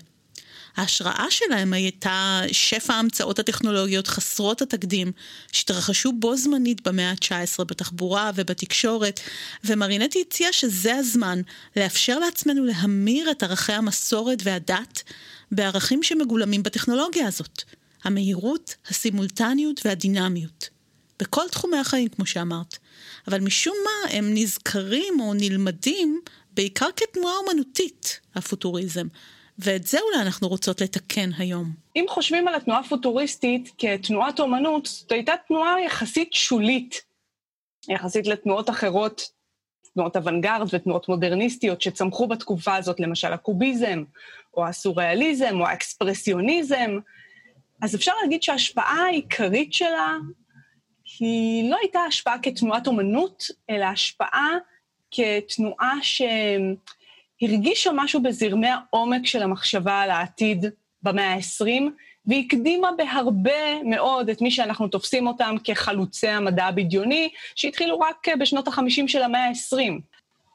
ההשראה 0.76 1.26
שלהם 1.30 1.72
הייתה 1.72 2.42
שפע 2.52 2.94
ההמצאות 2.94 3.38
הטכנולוגיות 3.38 4.06
חסרות 4.06 4.62
התקדים 4.62 5.12
שהתרחשו 5.52 6.12
בו 6.12 6.36
זמנית 6.36 6.88
במאה 6.88 7.10
ה-19 7.10 7.64
בתחבורה 7.64 8.30
ובתקשורת, 8.34 9.20
ומרינטי 9.64 10.24
הציע 10.28 10.52
שזה 10.52 10.94
הזמן 10.94 11.40
לאפשר 11.76 12.18
לעצמנו 12.18 12.64
להמיר 12.64 13.30
את 13.30 13.42
ערכי 13.42 13.72
המסורת 13.72 14.38
והדת 14.44 15.02
בערכים 15.52 16.02
שמגולמים 16.02 16.62
בטכנולוגיה 16.62 17.26
הזאת. 17.26 17.62
המהירות, 18.04 18.74
הסימולטניות 18.88 19.80
והדינמיות. 19.84 20.68
בכל 21.20 21.48
תחומי 21.50 21.76
החיים, 21.76 22.08
כמו 22.08 22.26
שאמרת. 22.26 22.78
אבל 23.28 23.40
משום 23.40 23.76
מה 23.84 24.10
הם 24.10 24.30
נזכרים 24.34 25.20
או 25.20 25.34
נלמדים 25.34 26.20
בעיקר 26.54 26.88
כתנועה 26.96 27.34
אומנותית, 27.36 28.20
הפוטוריזם. 28.34 29.06
ואת 29.58 29.86
זה 29.86 29.98
אולי 30.00 30.26
אנחנו 30.26 30.48
רוצות 30.48 30.80
לתקן 30.80 31.30
היום. 31.38 31.72
אם 31.96 32.04
חושבים 32.08 32.48
על 32.48 32.54
התנועה 32.54 32.80
הפוטוריסטית 32.80 33.72
כתנועת 33.78 34.40
אומנות, 34.40 34.86
זו 34.86 35.14
הייתה 35.14 35.32
תנועה 35.48 35.82
יחסית 35.86 36.32
שולית, 36.32 37.02
יחסית 37.88 38.26
לתנועות 38.26 38.70
אחרות, 38.70 39.30
תנועות 39.94 40.16
אוונגרד 40.16 40.68
ותנועות 40.72 41.08
מודרניסטיות 41.08 41.82
שצמחו 41.82 42.26
בתקופה 42.26 42.76
הזאת, 42.76 43.00
למשל 43.00 43.32
הקוביזם, 43.32 44.04
או 44.54 44.66
הסוריאליזם, 44.66 45.60
או 45.60 45.66
האקספרסיוניזם. 45.66 46.98
אז 47.82 47.94
אפשר 47.94 48.12
להגיד 48.22 48.42
שההשפעה 48.42 49.06
העיקרית 49.06 49.72
שלה 49.72 50.16
היא 51.18 51.70
לא 51.70 51.76
הייתה 51.82 52.00
השפעה 52.00 52.38
כתנועת 52.42 52.86
אומנות, 52.86 53.44
אלא 53.70 53.84
השפעה 53.84 54.50
כתנועה 55.10 55.98
ש... 56.02 56.22
הרגישה 57.42 57.90
משהו 57.94 58.22
בזרמי 58.22 58.68
העומק 58.68 59.26
של 59.26 59.42
המחשבה 59.42 60.00
על 60.00 60.10
העתיד 60.10 60.64
במאה 61.02 61.34
ה-20, 61.34 61.82
והקדימה 62.26 62.90
בהרבה 62.96 63.82
מאוד 63.84 64.30
את 64.30 64.42
מי 64.42 64.50
שאנחנו 64.50 64.88
תופסים 64.88 65.26
אותם 65.26 65.56
כחלוצי 65.64 66.28
המדע 66.28 66.64
הבדיוני, 66.64 67.28
שהתחילו 67.54 68.00
רק 68.00 68.28
בשנות 68.38 68.68
ה-50 68.68 69.08
של 69.08 69.22
המאה 69.22 69.48
ה-20. 69.48 70.00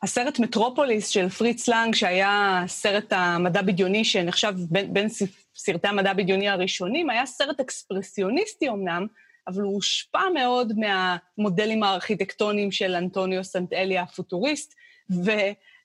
הסרט 0.03 0.39
מטרופוליס 0.39 1.07
של 1.07 1.29
פריץ 1.29 1.67
לנג, 1.67 1.95
שהיה 1.95 2.63
סרט 2.67 3.13
המדע 3.13 3.61
בדיוני 3.61 4.05
שנחשב 4.05 4.53
בין, 4.57 4.93
בין 4.93 5.07
סרטי 5.55 5.87
המדע 5.87 6.11
הבדיוני 6.11 6.49
הראשונים, 6.49 7.09
היה 7.09 7.25
סרט 7.25 7.59
אקספרסיוניסטי 7.59 8.69
אמנם, 8.69 9.07
אבל 9.47 9.61
הוא 9.61 9.73
הושפע 9.73 10.21
מאוד 10.33 10.73
מהמודלים 10.77 11.83
הארכיטקטוניים 11.83 12.71
של 12.71 12.95
אנטוניו 12.95 13.43
סנטאלי 13.43 13.97
הפוטוריסט, 13.97 14.75
ו... 15.11 15.31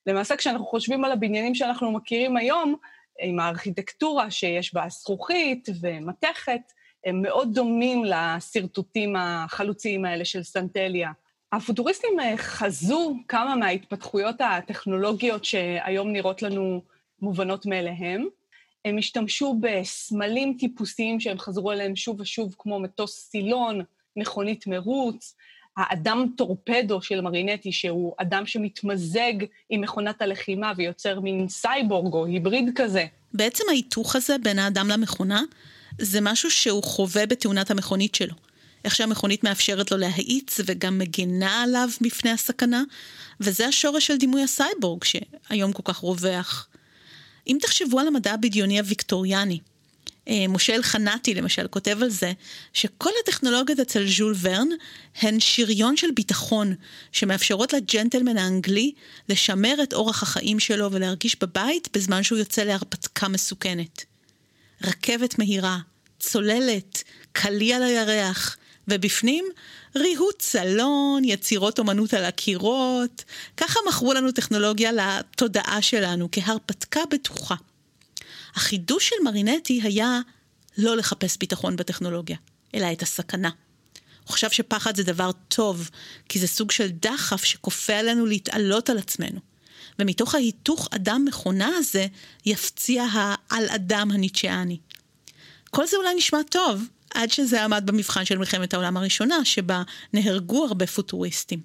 למעשה, 0.06 0.36
כשאנחנו 0.36 0.66
חושבים 0.66 1.04
על 1.04 1.12
הבניינים 1.12 1.54
שאנחנו 1.54 1.92
מכירים 1.92 2.36
היום, 2.36 2.76
עם 3.20 3.40
הארכיטקטורה 3.40 4.30
שיש 4.30 4.74
בה 4.74 4.84
זכוכית 4.88 5.68
ומתכת, 5.80 6.60
הם 7.06 7.22
מאוד 7.22 7.54
דומים 7.54 8.04
לשרטוטים 8.04 9.16
החלוציים 9.18 10.04
האלה 10.04 10.24
של 10.24 10.42
סנטליה. 10.42 11.12
הפוטוריסטים 11.52 12.20
אה, 12.20 12.36
חזו 12.36 13.16
כמה 13.28 13.56
מההתפתחויות 13.56 14.36
הטכנולוגיות 14.40 15.44
שהיום 15.44 16.12
נראות 16.12 16.42
לנו 16.42 16.82
מובנות 17.22 17.66
מאליהם. 17.66 18.26
הם 18.84 18.98
השתמשו 18.98 19.54
בסמלים 19.60 20.56
טיפוסיים 20.58 21.20
שהם 21.20 21.38
חזרו 21.38 21.72
אליהם 21.72 21.96
שוב 21.96 22.20
ושוב, 22.20 22.54
כמו 22.58 22.80
מטוס 22.80 23.28
סילון, 23.30 23.80
מכונית 24.16 24.66
מרוץ, 24.66 25.36
האדם 25.76 26.26
טורפדו 26.36 27.02
של 27.02 27.20
מרינטי, 27.20 27.72
שהוא 27.72 28.14
אדם 28.18 28.46
שמתמזג 28.46 29.32
עם 29.70 29.80
מכונת 29.80 30.22
הלחימה 30.22 30.72
ויוצר 30.76 31.20
מין 31.20 31.48
סייבורג 31.48 32.14
או 32.14 32.26
היבריד 32.26 32.70
כזה. 32.74 33.06
בעצם 33.32 33.64
ההיתוך 33.68 34.16
הזה 34.16 34.36
בין 34.42 34.58
האדם 34.58 34.88
למכונה, 34.88 35.42
זה 36.00 36.20
משהו 36.22 36.50
שהוא 36.50 36.82
חווה 36.82 37.26
בתאונת 37.26 37.70
המכונית 37.70 38.14
שלו. 38.14 38.34
איך 38.84 38.94
שהמכונית 38.94 39.44
מאפשרת 39.44 39.90
לו 39.90 39.98
להאיץ 39.98 40.60
וגם 40.66 40.98
מגינה 40.98 41.62
עליו 41.62 41.88
מפני 42.00 42.30
הסכנה, 42.30 42.82
וזה 43.40 43.66
השורש 43.66 44.06
של 44.06 44.16
דימוי 44.16 44.42
הסייבורג 44.42 45.04
שהיום 45.04 45.72
כל 45.72 45.82
כך 45.84 45.96
רווח. 45.96 46.68
אם 47.46 47.58
תחשבו 47.60 48.00
על 48.00 48.06
המדע 48.06 48.32
הבדיוני 48.32 48.78
הוויקטוריאני, 48.78 49.58
משה 50.48 50.74
אלחנתי 50.74 51.34
למשל 51.34 51.66
כותב 51.66 51.98
על 52.02 52.10
זה, 52.10 52.32
שכל 52.72 53.10
הטכנולוגיות 53.22 53.80
אצל 53.80 54.06
ז'ול 54.06 54.34
ורן 54.40 54.68
הן 55.20 55.40
שריון 55.40 55.96
של 55.96 56.10
ביטחון, 56.14 56.74
שמאפשרות 57.12 57.72
לג'נטלמן 57.72 58.36
האנגלי 58.38 58.92
לשמר 59.28 59.74
את 59.82 59.92
אורח 59.92 60.22
החיים 60.22 60.60
שלו 60.60 60.92
ולהרגיש 60.92 61.36
בבית 61.40 61.88
בזמן 61.96 62.22
שהוא 62.22 62.38
יוצא 62.38 62.62
להרפתקה 62.62 63.28
מסוכנת. 63.28 64.04
רכבת 64.82 65.38
מהירה, 65.38 65.78
צוללת, 66.20 67.04
קליע 67.32 67.78
לירח, 67.78 68.56
ובפנים 68.88 69.44
ריהוט 69.96 70.42
סלון, 70.42 71.24
יצירות 71.24 71.78
אומנות 71.78 72.14
על 72.14 72.24
הקירות, 72.24 73.24
ככה 73.56 73.80
מכרו 73.88 74.12
לנו 74.12 74.32
טכנולוגיה 74.32 74.90
לתודעה 74.92 75.82
שלנו 75.82 76.28
כהרפתקה 76.32 77.00
בטוחה. 77.10 77.54
החידוש 78.56 79.08
של 79.08 79.16
מרינטי 79.24 79.80
היה 79.82 80.20
לא 80.78 80.96
לחפש 80.96 81.36
ביטחון 81.36 81.76
בטכנולוגיה, 81.76 82.36
אלא 82.74 82.92
את 82.92 83.02
הסכנה. 83.02 83.50
הוא 84.24 84.32
חשב 84.32 84.50
שפחד 84.50 84.96
זה 84.96 85.02
דבר 85.02 85.30
טוב, 85.48 85.90
כי 86.28 86.38
זה 86.38 86.46
סוג 86.46 86.70
של 86.70 86.88
דחף 86.88 87.44
שכופה 87.44 87.92
עלינו 87.92 88.26
להתעלות 88.26 88.90
על 88.90 88.98
עצמנו. 88.98 89.40
ומתוך 89.98 90.34
ההיתוך 90.34 90.88
אדם-מכונה 90.90 91.68
הזה, 91.76 92.06
יפציע 92.46 93.06
העל-אדם 93.12 94.10
הניטשיאני. 94.10 94.78
כל 95.70 95.86
זה 95.86 95.96
אולי 95.96 96.14
נשמע 96.14 96.38
טוב, 96.50 96.82
עד 97.14 97.30
שזה 97.30 97.64
עמד 97.64 97.82
במבחן 97.86 98.24
של 98.24 98.38
מלחמת 98.38 98.74
העולם 98.74 98.96
הראשונה, 98.96 99.44
שבה 99.44 99.82
נהרגו 100.12 100.64
הרבה 100.64 100.86
פוטוריסטים. 100.86 101.60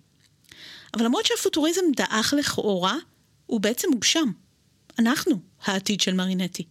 אבל 0.93 1.05
למרות 1.05 1.25
שהפוטוריזם 1.25 1.81
דעך 1.95 2.33
לכאורה, 2.37 2.95
הוא 3.45 3.61
בעצם 3.61 3.87
הוגשם. 3.93 4.31
אנחנו 4.99 5.39
העתיד 5.65 6.01
של 6.01 6.13
מרינטי. 6.13 6.63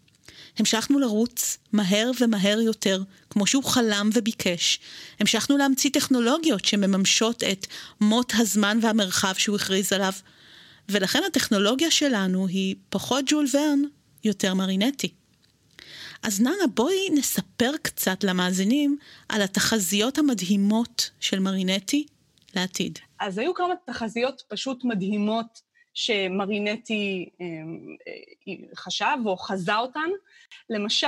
המשכנו 0.61 0.99
לרוץ 0.99 1.59
מהר 1.73 2.11
ומהר 2.21 2.61
יותר, 2.61 3.03
כמו 3.31 3.47
שהוא 3.47 3.65
חלם 3.65 4.11
וביקש. 4.15 4.81
המשכנו 5.21 5.57
להמציא 5.57 5.91
טכנולוגיות 5.91 6.65
שמממשות 6.65 7.43
את 7.45 7.67
מות 8.01 8.33
הזמן 8.39 8.79
והמרחב 8.83 9.35
שהוא 9.37 9.57
הכריז 9.57 9.93
עליו. 9.93 10.13
ולכן 10.89 11.23
הטכנולוגיה 11.27 11.91
שלנו 11.91 12.47
היא 12.47 12.77
פחות 12.89 13.25
ג'ול 13.29 13.47
ורן, 13.55 13.83
יותר 14.25 14.55
מרינטי. 14.55 15.13
אז 16.23 16.41
נאנה, 16.41 16.67
בואי 16.75 17.11
נספר 17.11 17.71
קצת 17.83 18.25
למאזינים 18.25 18.97
על 19.29 19.43
התחזיות 19.43 20.19
המדהימות 20.19 21.11
של 21.21 21.39
מרינטי 21.39 22.07
לעתיד. 22.57 22.99
אז 23.21 23.39
היו 23.39 23.55
כמה 23.55 23.75
תחזיות 23.87 24.43
פשוט 24.49 24.85
מדהימות 24.85 25.70
שמרינטי 25.95 27.31
אה, 27.41 27.47
אה, 28.09 28.55
חשב 28.75 29.17
או 29.27 29.37
חזה 29.37 29.77
אותן. 29.77 30.11
למשל, 30.71 31.07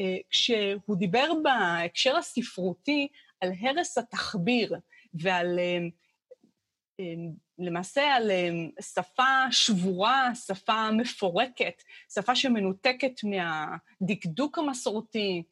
אה, 0.00 0.16
כשהוא 0.30 0.96
דיבר 0.96 1.32
בהקשר 1.42 2.16
הספרותי 2.16 3.08
על 3.40 3.52
הרס 3.60 3.98
התחביר 3.98 4.74
ועל, 5.14 5.58
למעשה 7.58 8.14
על 8.14 8.30
שפה 8.80 9.46
שבורה, 9.50 10.34
שפה 10.34 10.90
מפורקת, 10.90 11.82
שפה 12.14 12.36
שמנותקת 12.36 13.20
מהדקדוק 13.24 14.58
המסורתי, 14.58 15.42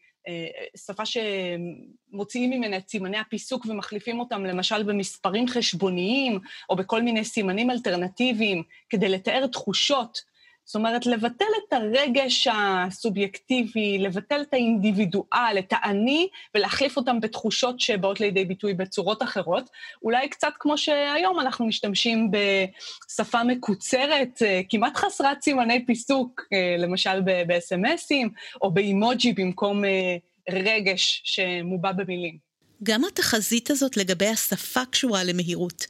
שפה 0.76 1.02
שמוציאים 1.06 2.50
ממנה 2.50 2.76
את 2.76 2.88
סימני 2.88 3.18
הפיסוק 3.18 3.66
ומחליפים 3.66 4.20
אותם 4.20 4.44
למשל 4.44 4.82
במספרים 4.82 5.48
חשבוניים, 5.48 6.38
או 6.70 6.76
בכל 6.76 7.02
מיני 7.02 7.24
סימנים 7.24 7.70
אלטרנטיביים, 7.70 8.62
כדי 8.90 9.08
לתאר 9.08 9.46
תחושות 9.46 10.31
זאת 10.64 10.74
אומרת, 10.74 11.06
לבטל 11.06 11.44
את 11.68 11.72
הרגש 11.72 12.48
הסובייקטיבי, 12.52 13.98
לבטל 13.98 14.42
את 14.42 14.54
האינדיבידואל, 14.54 15.56
את 15.58 15.68
האני, 15.70 16.28
ולהחליף 16.54 16.96
אותם 16.96 17.20
בתחושות 17.20 17.80
שבאות 17.80 18.20
לידי 18.20 18.44
ביטוי 18.44 18.74
בצורות 18.74 19.22
אחרות. 19.22 19.70
אולי 20.02 20.28
קצת 20.28 20.52
כמו 20.58 20.78
שהיום 20.78 21.40
אנחנו 21.40 21.66
משתמשים 21.66 22.30
בשפה 22.30 23.44
מקוצרת, 23.44 24.42
אה, 24.42 24.60
כמעט 24.68 24.96
חסרת 24.96 25.42
סימני 25.42 25.86
פיסוק, 25.86 26.40
אה, 26.52 26.76
למשל 26.78 27.20
ב-SMSים, 27.20 28.28
או 28.62 28.70
באימוג'י 28.70 29.32
במקום... 29.32 29.84
אה, 29.84 30.16
רגש 30.50 31.22
שמובע 31.24 31.92
במילים. 31.92 32.38
גם 32.82 33.04
התחזית 33.04 33.70
הזאת 33.70 33.96
לגבי 33.96 34.26
השפה 34.26 34.80
קשורה 34.90 35.24
למהירות. 35.24 35.86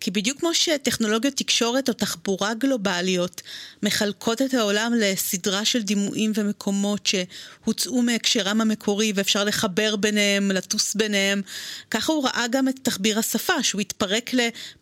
כי 0.00 0.10
בדיוק 0.10 0.40
כמו 0.40 0.54
שטכנולוגיות 0.54 1.34
תקשורת 1.34 1.88
או 1.88 1.94
תחבורה 1.94 2.54
גלובליות 2.54 3.42
מחלקות 3.82 4.42
את 4.42 4.54
העולם 4.54 4.92
לסדרה 4.96 5.64
של 5.64 5.82
דימויים 5.82 6.32
ומקומות 6.34 7.06
שהוצאו 7.06 8.02
מהקשרם 8.02 8.60
המקורי 8.60 9.12
ואפשר 9.14 9.44
לחבר 9.44 9.96
ביניהם, 9.96 10.50
לטוס 10.50 10.94
ביניהם, 10.94 11.42
ככה 11.90 12.12
הוא 12.12 12.24
ראה 12.24 12.44
גם 12.50 12.68
את 12.68 12.74
תחביר 12.82 13.18
השפה, 13.18 13.62
שהוא 13.62 13.80
התפרק 13.80 14.30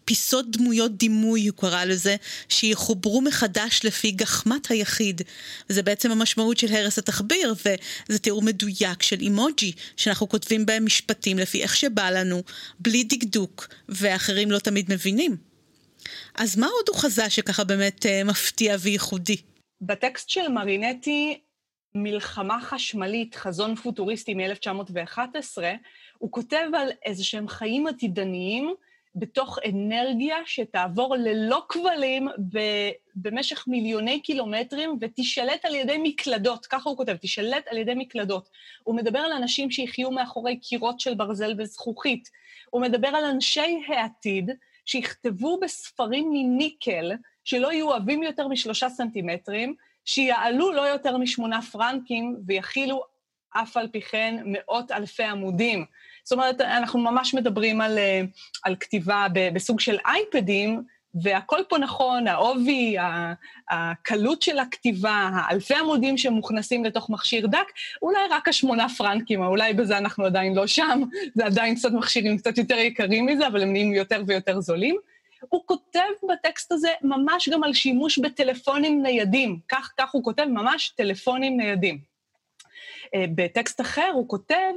פיסות 0.04 0.50
דמויות 0.50 0.96
דימוי, 0.96 1.46
הוא 1.46 1.56
קרא 1.56 1.84
לזה, 1.84 2.16
שיחוברו 2.48 3.20
מחדש 3.20 3.80
לפי 3.84 4.10
גחמת 4.10 4.70
היחיד. 4.70 5.22
וזה 5.70 5.82
בעצם 5.82 6.10
המשמעות 6.10 6.58
של 6.58 6.72
הרס 6.72 6.98
התחביר, 6.98 7.54
וזה 8.08 8.18
תיאור 8.18 8.42
מדויק 8.42 9.02
של 9.02 9.20
אימוג'י, 9.20 9.72
שאנחנו 9.96 10.28
כותבים 10.28 10.66
בהם 10.66 10.84
משפטים 10.84 11.38
לפי 11.38 11.62
איך 11.62 11.76
שבא 11.76 12.10
לנו, 12.10 12.42
בלי 12.80 13.04
דקדוק, 13.04 13.68
ואחרים 13.88 14.50
לא 14.50 14.58
תמיד 14.58 14.92
מבינים. 14.92 15.07
אז 16.34 16.58
מה 16.58 16.66
עוד 16.66 16.88
הוא 16.88 16.96
חזה 16.96 17.30
שככה 17.30 17.64
באמת 17.64 18.06
אה, 18.06 18.24
מפתיע 18.24 18.76
וייחודי? 18.80 19.36
בטקסט 19.80 20.28
של 20.28 20.48
מרינטי, 20.48 21.40
מלחמה 21.94 22.60
חשמלית, 22.60 23.34
חזון 23.34 23.74
פוטוריסטי 23.74 24.34
מ-1911, 24.34 25.58
הוא 26.18 26.32
כותב 26.32 26.66
על 26.74 26.88
איזה 27.04 27.24
שהם 27.24 27.48
חיים 27.48 27.86
עתידניים, 27.86 28.74
בתוך 29.14 29.58
אנרגיה 29.68 30.36
שתעבור 30.44 31.16
ללא 31.16 31.62
כבלים 31.68 32.28
במשך 33.14 33.64
מיליוני 33.68 34.20
קילומטרים 34.20 34.98
ותישלט 35.00 35.64
על 35.64 35.74
ידי 35.74 35.96
מקלדות, 36.02 36.66
ככה 36.66 36.90
הוא 36.90 36.96
כותב, 36.96 37.16
תישלט 37.16 37.64
על 37.70 37.78
ידי 37.78 37.94
מקלדות. 37.94 38.48
הוא 38.84 38.96
מדבר 38.96 39.18
על 39.18 39.32
אנשים 39.32 39.70
שיחיו 39.70 40.10
מאחורי 40.10 40.56
קירות 40.56 41.00
של 41.00 41.14
ברזל 41.14 41.54
וזכוכית. 41.58 42.28
הוא 42.70 42.82
מדבר 42.82 43.08
על 43.08 43.24
אנשי 43.24 43.82
העתיד 43.88 44.50
שיכתבו 44.88 45.61
בספרים 45.61 46.30
מניקל, 46.33 47.12
שלא 47.45 47.73
יהיו 47.73 47.92
עבים 47.95 48.23
יותר 48.23 48.49
משלושה 48.49 48.88
סנטימטרים, 48.88 49.75
שיעלו 50.04 50.73
לא 50.73 50.83
יותר 50.83 51.16
משמונה 51.16 51.62
פרנקים 51.62 52.37
ויכילו 52.47 53.02
אף 53.50 53.76
על 53.76 53.88
פי 53.88 54.00
כן 54.00 54.42
מאות 54.45 54.90
אלפי 54.90 55.23
עמודים. 55.23 55.85
זאת 56.25 56.33
אומרת, 56.33 56.61
אנחנו 56.61 57.00
ממש 57.00 57.35
מדברים 57.35 57.80
על, 57.80 57.99
אה, 57.99 58.21
על 58.64 58.76
כתיבה 58.76 59.26
בסוג 59.54 59.80
של 59.80 59.99
אייפדים, 60.07 60.83
והכל 61.22 61.58
פה 61.68 61.78
נכון, 61.78 62.28
העובי, 62.28 62.96
הקלות 63.70 64.42
של 64.42 64.58
הכתיבה, 64.58 65.30
האלפי 65.34 65.75
עמודים 65.75 66.18
שמוכנסים 66.18 66.84
לתוך 66.84 67.10
מכשיר 67.10 67.46
דק, 67.46 67.66
אולי 68.02 68.20
רק 68.30 68.48
השמונה 68.48 68.88
פרנקים, 68.88 69.42
או 69.42 69.46
אולי 69.46 69.72
בזה 69.72 69.98
אנחנו 69.98 70.25
עדיין 70.25 70.54
לא 70.54 70.66
שם, 70.66 71.02
זה 71.34 71.46
עדיין 71.46 71.75
קצת 71.75 71.92
מכשירים 71.92 72.38
קצת 72.38 72.58
יותר 72.58 72.78
יקרים 72.78 73.26
מזה, 73.26 73.46
אבל 73.46 73.62
הם 73.62 73.72
נהיים 73.72 73.94
יותר 73.94 74.22
ויותר 74.26 74.60
זולים. 74.60 74.96
הוא 75.48 75.62
כותב 75.66 76.08
בטקסט 76.32 76.72
הזה 76.72 76.92
ממש 77.02 77.48
גם 77.48 77.64
על 77.64 77.72
שימוש 77.72 78.18
בטלפונים 78.18 79.02
ניידים, 79.02 79.58
כך, 79.68 79.92
כך 79.98 80.10
הוא 80.12 80.25
כותב, 80.25 80.44
ממש 80.44 80.88
טלפונים 80.88 81.56
ניידים. 81.56 81.98
אה, 83.14 83.25
בטקסט 83.34 83.80
אחר 83.80 84.10
הוא 84.14 84.28
כותב 84.28 84.72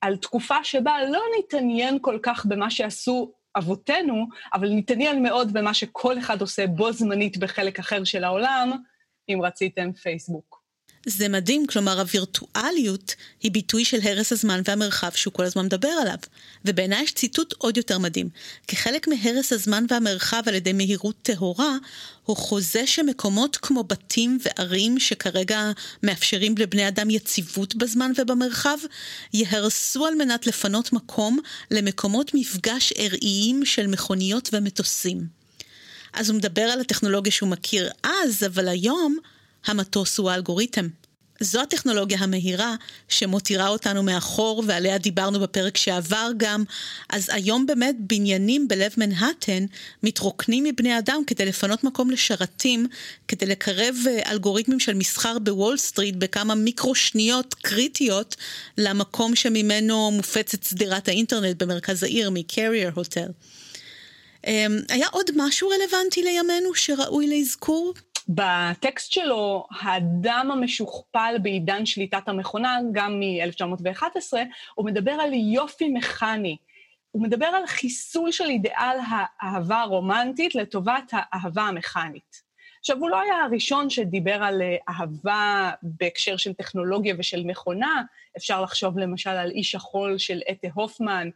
על 0.00 0.16
תקופה 0.16 0.64
שבה 0.64 1.04
לא 1.10 1.22
נתעניין 1.38 1.98
כל 2.00 2.18
כך 2.22 2.46
במה 2.46 2.70
שעשו 2.70 3.32
אבותינו, 3.56 4.26
אבל 4.52 4.70
נתעניין 4.72 5.22
מאוד 5.22 5.52
במה 5.52 5.74
שכל 5.74 6.18
אחד 6.18 6.40
עושה 6.40 6.66
בו 6.66 6.92
זמנית 6.92 7.38
בחלק 7.38 7.78
אחר 7.78 8.04
של 8.04 8.24
העולם, 8.24 8.70
אם 9.28 9.40
רציתם 9.42 9.92
פייסבוק. 9.92 10.57
זה 11.08 11.28
מדהים, 11.28 11.66
כלומר 11.66 12.00
הווירטואליות 12.00 13.14
היא 13.42 13.52
ביטוי 13.52 13.84
של 13.84 13.98
הרס 14.02 14.32
הזמן 14.32 14.60
והמרחב 14.64 15.10
שהוא 15.14 15.32
כל 15.32 15.44
הזמן 15.44 15.64
מדבר 15.64 15.88
עליו. 15.88 16.16
ובעיניי 16.64 17.02
יש 17.02 17.12
ציטוט 17.12 17.54
עוד 17.58 17.76
יותר 17.76 17.98
מדהים. 17.98 18.28
כחלק 18.68 19.08
מהרס 19.08 19.52
הזמן 19.52 19.84
והמרחב 19.90 20.42
על 20.46 20.54
ידי 20.54 20.72
מהירות 20.72 21.16
טהורה, 21.22 21.76
הוא 22.24 22.36
חוזה 22.36 22.86
שמקומות 22.86 23.56
כמו 23.56 23.84
בתים 23.84 24.38
וערים 24.42 24.98
שכרגע 24.98 25.72
מאפשרים 26.02 26.54
לבני 26.58 26.88
אדם 26.88 27.10
יציבות 27.10 27.74
בזמן 27.74 28.12
ובמרחב, 28.16 28.78
יהרסו 29.32 30.06
על 30.06 30.14
מנת 30.14 30.46
לפנות 30.46 30.92
מקום 30.92 31.38
למקומות 31.70 32.30
מפגש 32.34 32.92
ארעיים 32.98 33.64
של 33.64 33.86
מכוניות 33.86 34.48
ומטוסים. 34.52 35.38
אז 36.12 36.30
הוא 36.30 36.38
מדבר 36.38 36.62
על 36.62 36.80
הטכנולוגיה 36.80 37.32
שהוא 37.32 37.48
מכיר 37.48 37.90
אז, 38.02 38.44
אבל 38.46 38.68
היום 38.68 39.16
המטוס 39.66 40.18
הוא 40.18 40.30
האלגוריתם. 40.30 40.88
זו 41.40 41.60
הטכנולוגיה 41.60 42.18
המהירה 42.20 42.74
שמותירה 43.08 43.68
אותנו 43.68 44.02
מאחור 44.02 44.62
ועליה 44.66 44.98
דיברנו 44.98 45.40
בפרק 45.40 45.76
שעבר 45.76 46.30
גם, 46.36 46.64
אז 47.08 47.30
היום 47.32 47.66
באמת 47.66 47.96
בניינים 47.98 48.68
בלב 48.68 48.92
מנהטן 48.96 49.64
מתרוקנים 50.02 50.64
מבני 50.64 50.98
אדם 50.98 51.22
כדי 51.26 51.46
לפנות 51.46 51.84
מקום 51.84 52.10
לשרתים, 52.10 52.86
כדי 53.28 53.46
לקרב 53.46 53.96
אה, 54.06 54.30
אלגוריתמים 54.30 54.80
של 54.80 54.94
מסחר 54.94 55.38
בוול 55.38 55.76
סטריט 55.76 56.14
בכמה 56.14 56.54
מיקרו 56.54 56.94
שניות 56.94 57.54
קריטיות 57.54 58.36
למקום 58.78 59.36
שממנו 59.36 60.10
מופצת 60.10 60.62
שדרת 60.62 61.08
האינטרנט 61.08 61.62
במרכז 61.62 62.02
העיר 62.02 62.30
מ 62.30 62.38
carrier 62.38 62.92
hotel. 62.94 63.28
אמ, 64.46 64.78
היה 64.88 65.06
עוד 65.10 65.26
משהו 65.36 65.68
רלוונטי 65.68 66.22
לימינו 66.22 66.74
שראוי 66.74 67.26
לאזכור? 67.26 67.94
בטקסט 68.28 69.12
שלו, 69.12 69.66
האדם 69.80 70.48
המשוכפל 70.52 71.36
בעידן 71.42 71.86
שליטת 71.86 72.28
המכונה, 72.28 72.78
גם 72.92 73.20
מ-1911, 73.20 74.32
הוא 74.74 74.86
מדבר 74.86 75.12
על 75.12 75.34
יופי 75.34 75.88
מכני. 75.88 76.56
הוא 77.10 77.22
מדבר 77.22 77.46
על 77.46 77.66
חיסול 77.66 78.32
של 78.32 78.44
אידיאל 78.44 78.96
האהבה 79.08 79.80
הרומנטית 79.80 80.54
לטובת 80.54 81.12
האהבה 81.12 81.62
המכנית. 81.62 82.48
עכשיו, 82.78 82.98
הוא 82.98 83.10
לא 83.10 83.20
היה 83.20 83.44
הראשון 83.44 83.90
שדיבר 83.90 84.42
על 84.42 84.62
אה, 84.62 84.76
אהבה 84.88 85.70
בהקשר 85.82 86.36
של 86.36 86.52
טכנולוגיה 86.52 87.14
ושל 87.18 87.44
מכונה, 87.44 88.02
אפשר 88.36 88.62
לחשוב 88.62 88.98
למשל 88.98 89.30
על 89.30 89.50
איש 89.50 89.74
החול 89.74 90.18
של 90.18 90.40
אתה 90.50 90.68
הופמן, 90.74 91.30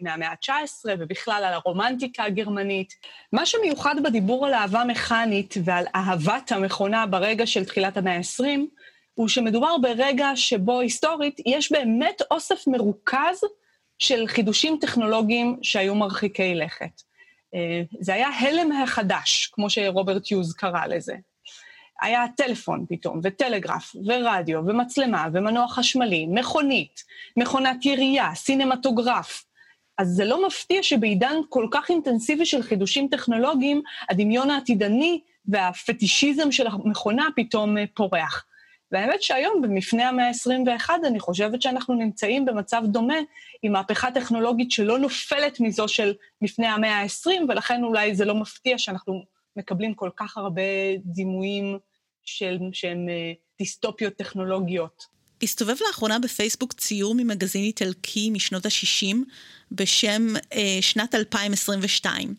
מהמאה 0.00 0.28
ה-19 0.28 0.88
ובכלל 0.98 1.44
על 1.44 1.52
הרומנטיקה 1.54 2.24
הגרמנית. 2.24 2.94
מה 3.32 3.46
שמיוחד 3.46 3.94
בדיבור 4.04 4.46
על 4.46 4.54
אהבה 4.54 4.84
מכנית 4.84 5.54
ועל 5.64 5.84
אהבת 5.94 6.52
המכונה 6.52 7.06
ברגע 7.06 7.46
של 7.46 7.64
תחילת 7.64 7.96
המאה 7.96 8.16
ה-20, 8.16 8.44
הוא 9.14 9.28
שמדובר 9.28 9.78
ברגע 9.82 10.30
שבו 10.34 10.80
היסטורית 10.80 11.40
יש 11.46 11.72
באמת 11.72 12.22
אוסף 12.30 12.66
מרוכז 12.66 13.40
של 13.98 14.26
חידושים 14.26 14.78
טכנולוגיים 14.80 15.58
שהיו 15.62 15.94
מרחיקי 15.94 16.54
לכת. 16.54 17.02
אה, 17.54 17.82
זה 18.00 18.14
היה 18.14 18.28
הלם 18.28 18.72
החדש, 18.72 19.46
כמו 19.52 19.70
שרוברט 19.70 20.30
יוז 20.30 20.54
קרא 20.54 20.86
לזה. 20.86 21.14
היה 22.02 22.24
טלפון 22.36 22.84
פתאום, 22.88 23.20
וטלגרף, 23.22 23.96
ורדיו, 24.06 24.60
ומצלמה, 24.66 25.26
ומנוע 25.32 25.68
חשמלי, 25.68 26.26
מכונית, 26.26 27.04
מכונת 27.36 27.86
ירייה, 27.86 28.34
סינמטוגרף. 28.34 29.44
אז 29.98 30.08
זה 30.08 30.24
לא 30.24 30.46
מפתיע 30.46 30.82
שבעידן 30.82 31.34
כל 31.48 31.66
כך 31.70 31.90
אינטנסיבי 31.90 32.46
של 32.46 32.62
חידושים 32.62 33.08
טכנולוגיים, 33.08 33.82
הדמיון 34.10 34.50
העתידני 34.50 35.20
והפטישיזם 35.46 36.52
של 36.52 36.66
המכונה 36.66 37.28
פתאום 37.36 37.78
אה, 37.78 37.84
פורח. 37.94 38.44
והאמת 38.92 39.22
שהיום, 39.22 39.62
במפנה 39.62 40.08
המאה 40.08 40.28
ה-21, 40.28 40.90
אני 41.06 41.20
חושבת 41.20 41.62
שאנחנו 41.62 41.94
נמצאים 41.94 42.44
במצב 42.44 42.82
דומה, 42.86 43.16
עם 43.62 43.72
מהפכה 43.72 44.10
טכנולוגית 44.10 44.70
שלא 44.70 44.98
נופלת 44.98 45.60
מזו 45.60 45.88
של 45.88 46.14
מפנה 46.42 46.74
המאה 46.74 47.02
ה-20, 47.02 47.30
ולכן 47.48 47.84
אולי 47.84 48.14
זה 48.14 48.24
לא 48.24 48.34
מפתיע 48.34 48.78
שאנחנו 48.78 49.22
מקבלים 49.56 49.94
כל 49.94 50.10
כך 50.16 50.36
הרבה 50.38 50.62
דימויים 51.04 51.78
של, 52.24 52.58
שהם 52.72 53.08
אה, 53.08 53.32
דיסטופיות 53.58 54.14
טכנולוגיות. 54.14 55.06
הסתובב 55.42 55.76
לאחרונה 55.86 56.18
בפייסבוק 56.18 56.72
ציור 56.72 57.14
ממגזין 57.14 57.64
איטלקי 57.64 58.30
משנות 58.30 58.66
ה-60 58.66 59.16
בשם 59.72 60.34
אה, 60.52 60.78
שנת 60.80 61.14
2022, 61.14 62.34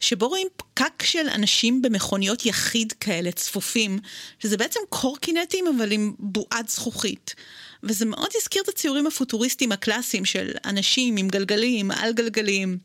שבו 0.00 0.28
רואים 0.28 0.48
פקק 0.56 1.02
של 1.02 1.28
אנשים 1.34 1.82
במכוניות 1.82 2.46
יחיד 2.46 2.92
כאלה 2.92 3.32
צפופים, 3.32 3.98
שזה 4.38 4.56
בעצם 4.56 4.80
קורקינטים 4.88 5.64
אבל 5.66 5.92
עם 5.92 6.14
בועת 6.18 6.68
זכוכית. 6.68 7.34
וזה 7.82 8.04
מאוד 8.04 8.28
הזכיר 8.36 8.62
את 8.62 8.68
הציורים 8.68 9.06
הפוטוריסטיים 9.06 9.72
הקלאסיים 9.72 10.24
של 10.24 10.50
אנשים 10.64 11.16
עם 11.16 11.28
גלגלים, 11.28 11.90
על 11.90 12.12
גלגלים. 12.12 12.78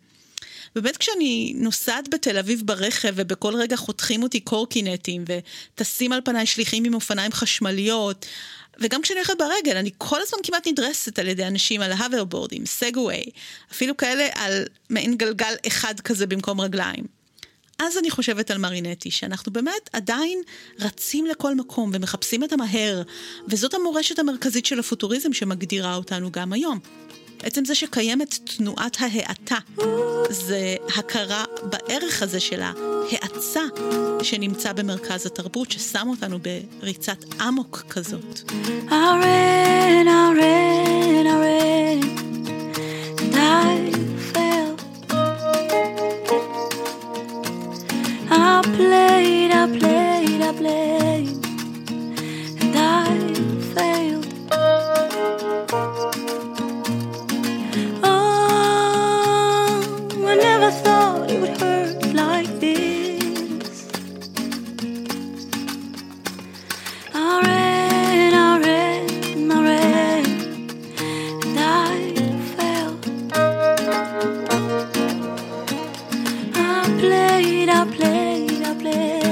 באמת 0.76 0.98
כשאני 0.98 1.54
נוסעת 1.56 2.10
בתל 2.10 2.38
אביב 2.38 2.62
ברכב 2.66 3.14
ובכל 3.16 3.56
רגע 3.56 3.76
חותכים 3.76 4.24
אותי 4.24 4.40
קורקינטים 4.40 5.24
וטסים 5.28 6.12
על 6.12 6.22
פניי 6.26 6.46
שליחים 6.46 6.84
עם 6.84 6.94
אופניים 6.94 7.32
חשמליות, 7.32 8.26
וגם 8.80 9.02
כשאני 9.02 9.20
הולכת 9.20 9.34
ברגל, 9.40 9.78
אני 9.78 9.92
כל 9.98 10.22
הזמן 10.22 10.40
כמעט 10.44 10.68
נדרסת 10.68 11.20
על 11.20 11.28
ידי 11.28 11.48
אנשים 11.48 11.82
על 11.82 11.92
ההוברבורדים, 11.92 12.66
סגווי, 12.66 13.24
אפילו 13.72 13.98
כאלה 13.98 14.28
על 14.34 14.64
מעין 14.90 15.18
גלגל 15.18 15.54
אחד 15.68 16.00
כזה 16.00 16.28
במקום 16.28 16.62
רגליים. 16.62 17.04
אז 17.80 17.98
אני 17.98 18.10
חושבת 18.10 18.52
על 18.52 18.58
מרינטי, 18.58 19.12
שאנחנו 19.12 19.52
באמת 19.52 19.90
עדיין 19.94 20.42
רצים 20.80 21.26
לכל 21.26 21.56
מקום 21.56 21.92
ומחפשים 21.94 22.44
את 22.44 22.54
המהר, 22.54 23.02
וזאת 23.48 23.74
המורשת 23.74 24.20
המרכזית 24.20 24.66
של 24.66 24.80
הפוטוריזם 24.80 25.34
שמגדירה 25.34 25.96
אותנו 25.96 26.32
גם 26.32 26.54
היום. 26.54 26.80
עצם 27.44 27.66
זה 27.66 27.76
שקיימת 27.76 28.40
תנועת 28.44 28.98
ההאטה, 29.00 29.58
זה 30.30 30.76
הכרה 30.98 31.44
בערך 31.64 32.24
הזה 32.24 32.40
של 32.40 32.62
ההאצה 32.62 33.62
שנמצא 34.24 34.74
במרכז 34.74 35.26
התרבות, 35.26 35.72
ששם 35.72 36.08
אותנו 36.10 36.40
בריצת 36.80 37.18
אמוק 37.48 37.84
כזאת. 37.90 38.52
I 38.90 38.92
ran, 38.92 40.08
I 40.08 40.34
ran, 40.40 41.28
I 48.36 48.62
played, 48.76 49.52
I 49.52 49.68
played, 49.78 50.42
I 50.42 50.52
played, 50.60 51.03
like 62.14 62.48
this. 62.60 63.90
I 67.14 67.42
ran, 67.46 68.34
I 68.34 68.60
ran, 68.60 69.52
I 69.52 69.64
ran, 69.64 70.26
and 71.44 71.60
I 71.60 72.36
fell. 72.56 72.94
I 76.56 76.58
played, 77.00 77.70
I 77.70 77.86
played, 77.96 78.62
I 78.64 78.74
played. 78.76 79.23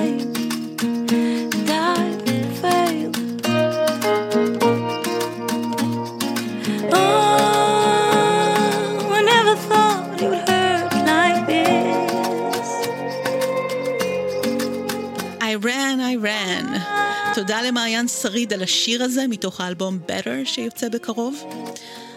תודה 17.41 17.62
למעיין 17.62 18.08
שריד 18.08 18.54
על 18.54 18.63
השיר 18.63 19.04
הזה 19.04 19.27
מתוך 19.27 19.62
האלבום 19.62 19.99
Better 20.08 20.45
שיוצא 20.45 20.89
בקרוב. 20.89 21.43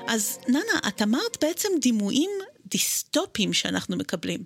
אז 0.09 0.39
ננה, 0.49 0.89
את 0.89 1.03
אמרת 1.03 1.37
בעצם 1.45 1.69
דימויים 1.81 2.31
דיסטופיים 2.67 3.53
שאנחנו 3.53 3.97
מקבלים. 3.97 4.41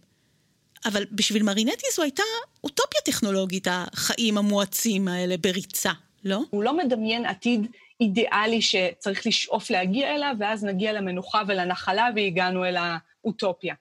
אבל 0.85 1.05
בשביל 1.13 1.43
מרינטי 1.43 1.87
זו 1.95 2.03
הייתה 2.03 2.23
אוטופיה 2.65 3.01
טכנולוגית, 3.05 3.67
החיים 3.71 4.39
המואצים 4.39 5.09
האלה 5.09 5.37
בריצה, 5.37 5.91
לא? 6.25 6.41
הוא 6.51 6.63
לא 6.63 6.77
מדמיין 6.77 7.27
עתיד 7.27 7.67
אידיאלי 8.01 8.63
שצריך 8.63 9.27
לשאוף 9.27 9.71
להגיע 9.71 10.15
אליו, 10.15 10.35
ואז 10.39 10.65
נגיע 10.65 10.93
למנוחה 10.93 11.43
ולנחלה 11.49 12.09
והגענו 12.17 12.65
אל 12.65 12.77
האוטופיה. 12.77 13.75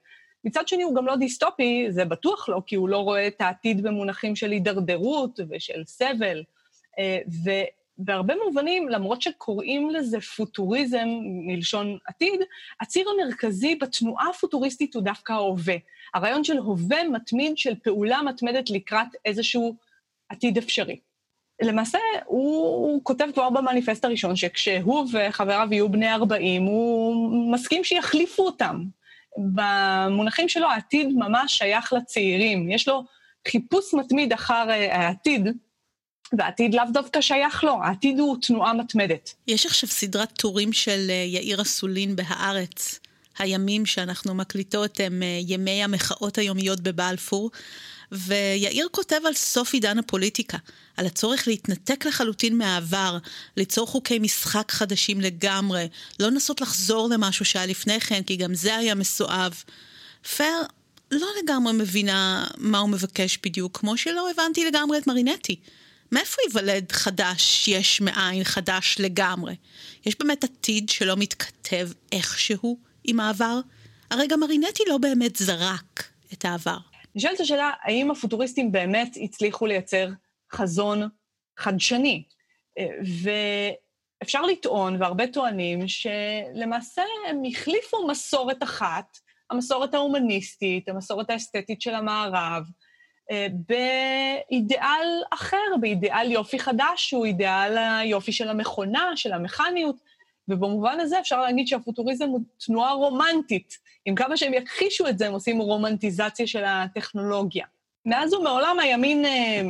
מצד 0.44 0.68
שני, 0.68 0.82
הוא 0.82 0.96
גם 0.96 1.06
לא 1.06 1.16
דיסטופי, 1.16 1.86
זה 1.90 2.04
בטוח 2.04 2.48
לא, 2.48 2.62
כי 2.66 2.76
הוא 2.76 2.88
לא 2.88 2.98
רואה 2.98 3.26
את 3.26 3.40
העתיד 3.40 3.82
במונחים 3.82 4.36
של 4.36 4.50
הידרדרות 4.50 5.40
ושל 5.50 5.82
סבל. 5.86 6.42
אה, 6.98 7.18
ובהרבה 7.98 8.34
מובנים, 8.44 8.88
למרות 8.88 9.22
שקוראים 9.22 9.90
לזה 9.90 10.20
פוטוריזם 10.20 11.08
מלשון 11.22 11.98
עתיד, 12.06 12.40
הציר 12.80 13.06
המרכזי 13.08 13.74
בתנועה 13.74 14.28
הפוטוריסטית 14.28 14.94
הוא 14.94 15.02
דווקא 15.02 15.32
ההווה. 15.32 15.76
הרעיון 16.14 16.44
של 16.44 16.58
הווה 16.58 17.08
מתמיד, 17.08 17.58
של 17.58 17.74
פעולה 17.74 18.22
מתמדת 18.22 18.70
לקראת 18.70 19.08
איזשהו 19.24 19.76
עתיד 20.28 20.58
אפשרי. 20.58 20.98
למעשה, 21.62 21.98
הוא, 22.26 22.64
הוא 22.66 23.00
כותב 23.04 23.28
כבר 23.34 23.50
במניפסט 23.50 24.04
הראשון 24.04 24.36
שכשהוא 24.36 25.06
וחבריו 25.12 25.68
יהיו 25.70 25.88
בני 25.88 26.12
40, 26.12 26.62
הוא 26.62 27.52
מסכים 27.52 27.84
שיחליפו 27.84 28.42
אותם. 28.46 28.84
במונחים 29.38 30.48
שלו, 30.48 30.66
העתיד 30.66 31.08
ממש 31.16 31.58
שייך 31.58 31.92
לצעירים. 31.92 32.70
יש 32.70 32.88
לו 32.88 33.04
חיפוש 33.48 33.94
מתמיד 33.94 34.32
אחר 34.32 34.66
אה, 34.70 34.96
העתיד, 34.96 35.48
והעתיד 36.32 36.74
לאו 36.74 36.84
דווקא 36.92 37.20
שייך 37.20 37.64
לו, 37.64 37.78
העתיד 37.82 38.18
הוא 38.18 38.36
תנועה 38.42 38.74
מתמדת. 38.74 39.34
יש 39.46 39.66
עכשיו 39.66 39.88
סדרת 39.88 40.32
טורים 40.32 40.72
של 40.72 41.06
אה, 41.10 41.14
יאיר 41.14 41.62
אסולין 41.62 42.16
בהארץ. 42.16 43.00
הימים 43.38 43.86
שאנחנו 43.86 44.34
מקליטות 44.34 45.00
הם 45.00 45.22
אה, 45.22 45.40
ימי 45.46 45.84
המחאות 45.84 46.38
היומיות 46.38 46.80
בבלפור, 46.80 47.50
ויאיר 48.12 48.88
כותב 48.90 49.20
על 49.26 49.34
סוף 49.34 49.74
עידן 49.74 49.98
הפוליטיקה, 49.98 50.58
על 50.96 51.06
הצורך 51.06 51.48
להתנתק 51.48 52.06
לחלוטין 52.06 52.58
מהעבר, 52.58 53.18
ליצור 53.56 53.86
חוקי 53.86 54.18
משחק 54.18 54.72
חדשים 54.72 55.20
לגמרי, 55.20 55.88
לא 56.20 56.28
לנסות 56.28 56.60
לחזור 56.60 57.08
למשהו 57.08 57.44
שהיה 57.44 57.66
לפני 57.66 58.00
כן, 58.00 58.22
כי 58.22 58.36
גם 58.36 58.54
זה 58.54 58.76
היה 58.76 58.94
מסואב. 58.94 59.62
פר 60.36 60.62
לא 61.10 61.26
לגמרי 61.42 61.72
מבינה 61.72 62.46
מה 62.56 62.78
הוא 62.78 62.88
מבקש 62.88 63.38
בדיוק, 63.44 63.78
כמו 63.78 63.96
שלא 63.96 64.30
הבנתי 64.30 64.64
לגמרי 64.64 64.98
את 64.98 65.06
מרינטי. 65.06 65.56
מאיפה 66.12 66.36
ייוולד 66.46 66.92
חדש 66.92 67.68
יש 67.68 68.00
מאין 68.00 68.44
חדש 68.44 68.96
לגמרי? 69.00 69.56
יש 70.06 70.18
באמת 70.18 70.44
עתיד 70.44 70.88
שלא 70.88 71.16
מתכתב 71.16 71.88
איכשהו 72.12 72.78
עם 73.04 73.20
העבר? 73.20 73.60
הרי 74.10 74.26
גם 74.26 74.40
מרינטי 74.40 74.82
לא 74.88 74.98
באמת 74.98 75.36
זרק 75.36 76.04
את 76.32 76.44
העבר. 76.44 76.78
נשאלת 77.14 77.40
השאלה, 77.40 77.70
האם 77.82 78.10
הפוטוריסטים 78.10 78.72
באמת 78.72 79.16
הצליחו 79.22 79.66
לייצר 79.66 80.08
חזון 80.52 81.08
חדשני? 81.58 82.22
ואפשר 84.20 84.42
לטעון, 84.42 85.02
והרבה 85.02 85.26
טוענים, 85.26 85.88
שלמעשה 85.88 87.02
הם 87.28 87.42
החליפו 87.48 88.06
מסורת 88.08 88.62
אחת, 88.62 89.18
המסורת 89.50 89.94
ההומניסטית, 89.94 90.88
המסורת 90.88 91.30
האסתטית 91.30 91.82
של 91.82 91.94
המערב, 91.94 92.64
באידיאל 93.52 95.22
אחר, 95.30 95.76
באידיאל 95.80 96.30
יופי 96.30 96.58
חדש, 96.58 97.08
שהוא 97.08 97.26
אידיאל 97.26 97.78
היופי 97.78 98.32
של 98.32 98.48
המכונה, 98.48 99.12
של 99.16 99.32
המכניות, 99.32 99.96
ובמובן 100.48 101.00
הזה 101.00 101.20
אפשר 101.20 101.42
להגיד 101.42 101.68
שהפוטוריזם 101.68 102.28
הוא 102.28 102.40
תנועה 102.66 102.92
רומנטית. 102.92 103.78
עם 104.04 104.14
כמה 104.14 104.36
שהם 104.36 104.54
יכחישו 104.54 105.08
את 105.08 105.18
זה, 105.18 105.26
הם 105.26 105.32
עושים 105.32 105.58
רומנטיזציה 105.58 106.46
של 106.46 106.64
הטכנולוגיה. 106.66 107.64
מאז 108.06 108.34
ומעולם 108.34 108.80
הימין 108.80 109.24
אה, 109.24 109.60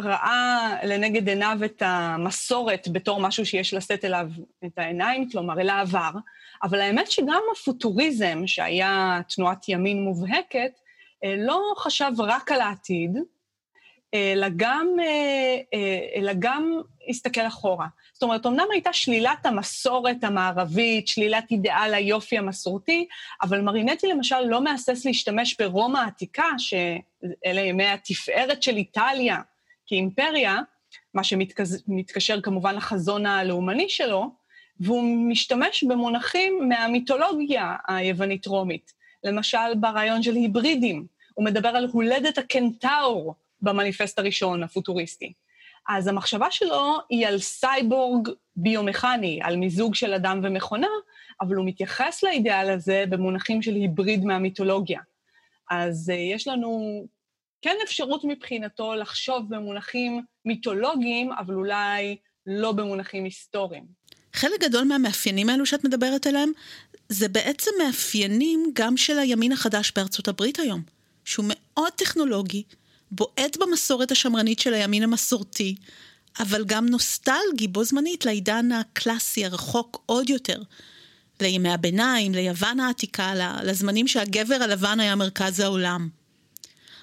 ראה 0.00 0.76
לנגד 0.82 1.28
עיניו 1.28 1.58
את 1.64 1.82
המסורת 1.86 2.88
בתור 2.92 3.20
משהו 3.20 3.46
שיש 3.46 3.74
לשאת 3.74 4.04
אליו 4.04 4.28
את 4.64 4.78
העיניים, 4.78 5.30
כלומר, 5.30 5.60
אל 5.60 5.68
העבר, 5.68 6.10
אבל 6.62 6.80
האמת 6.80 7.10
שגם 7.10 7.42
הפוטוריזם, 7.52 8.42
שהיה 8.46 9.20
תנועת 9.28 9.68
ימין 9.68 10.02
מובהקת, 10.02 10.56
אה, 10.56 10.87
לא 11.24 11.72
חשב 11.76 12.12
רק 12.18 12.52
על 12.52 12.60
העתיד, 12.60 13.18
אלא 14.14 14.46
גם, 14.56 14.88
אה, 15.00 15.58
אה, 15.74 15.98
אלא 16.14 16.32
גם 16.38 16.80
הסתכל 17.08 17.46
אחורה. 17.46 17.86
זאת 18.12 18.22
אומרת, 18.22 18.46
אמנם 18.46 18.66
הייתה 18.72 18.92
שלילת 18.92 19.46
המסורת 19.46 20.24
המערבית, 20.24 21.08
שלילת 21.08 21.50
אידיאל 21.50 21.94
היופי 21.94 22.38
המסורתי, 22.38 23.06
אבל 23.42 23.60
מרינטי 23.60 24.06
למשל 24.06 24.40
לא 24.40 24.64
מהסס 24.64 25.04
להשתמש 25.04 25.56
ברומא 25.60 25.98
העתיקה, 25.98 26.48
שאלה 26.58 27.60
ימי 27.60 27.86
התפארת 27.86 28.62
של 28.62 28.76
איטליה 28.76 29.36
כאימפריה, 29.86 30.58
מה 31.14 31.24
שמתקשר 31.24 32.40
כמובן 32.40 32.74
לחזון 32.74 33.26
הלאומני 33.26 33.88
שלו, 33.88 34.30
והוא 34.80 35.28
משתמש 35.28 35.84
במונחים 35.84 36.68
מהמיתולוגיה 36.68 37.76
היוונית-רומית. 37.88 38.97
למשל 39.24 39.74
ברעיון 39.80 40.22
של 40.22 40.34
היברידים. 40.34 41.06
הוא 41.34 41.44
מדבר 41.44 41.68
על 41.68 41.88
הולדת 41.92 42.38
הקנטאור 42.38 43.34
במניפסט 43.62 44.18
הראשון, 44.18 44.62
הפוטוריסטי. 44.62 45.32
אז 45.88 46.06
המחשבה 46.06 46.50
שלו 46.50 46.96
היא 47.10 47.26
על 47.26 47.38
סייבורג 47.38 48.28
ביומכני, 48.56 49.40
על 49.42 49.56
מיזוג 49.56 49.94
של 49.94 50.14
אדם 50.14 50.40
ומכונה, 50.42 50.88
אבל 51.40 51.54
הוא 51.54 51.66
מתייחס 51.66 52.22
לאידאל 52.22 52.70
הזה 52.70 53.04
במונחים 53.08 53.62
של 53.62 53.74
היבריד 53.74 54.24
מהמיתולוגיה. 54.24 55.00
אז 55.70 56.10
uh, 56.10 56.12
יש 56.12 56.48
לנו 56.48 57.02
כן 57.62 57.76
אפשרות 57.84 58.24
מבחינתו 58.24 58.94
לחשוב 58.94 59.54
במונחים 59.54 60.22
מיתולוגיים, 60.44 61.32
אבל 61.32 61.54
אולי 61.54 62.16
לא 62.46 62.72
במונחים 62.72 63.24
היסטוריים. 63.24 63.84
חלק 64.32 64.60
גדול 64.60 64.84
מהמאפיינים 64.84 65.48
האלו 65.48 65.66
שאת 65.66 65.84
מדברת 65.84 66.26
עליהם, 66.26 66.52
זה 67.08 67.28
בעצם 67.28 67.70
מאפיינים 67.78 68.70
גם 68.72 68.96
של 68.96 69.18
הימין 69.18 69.52
החדש 69.52 69.92
בארצות 69.96 70.28
הברית 70.28 70.58
היום, 70.58 70.82
שהוא 71.24 71.44
מאוד 71.48 71.92
טכנולוגי, 71.96 72.62
בועט 73.10 73.56
במסורת 73.56 74.10
השמרנית 74.10 74.58
של 74.58 74.74
הימין 74.74 75.02
המסורתי, 75.02 75.74
אבל 76.40 76.64
גם 76.64 76.86
נוסטלגי 76.86 77.68
בו 77.68 77.84
זמנית 77.84 78.24
לעידן 78.24 78.72
הקלאסי 78.72 79.44
הרחוק 79.44 80.02
עוד 80.06 80.30
יותר, 80.30 80.62
לימי 81.40 81.72
הביניים, 81.72 82.32
ליוון 82.34 82.80
העתיקה, 82.80 83.32
לזמנים 83.62 84.08
שהגבר 84.08 84.58
הלבן 84.60 85.00
היה 85.00 85.14
מרכז 85.14 85.60
העולם. 85.60 86.08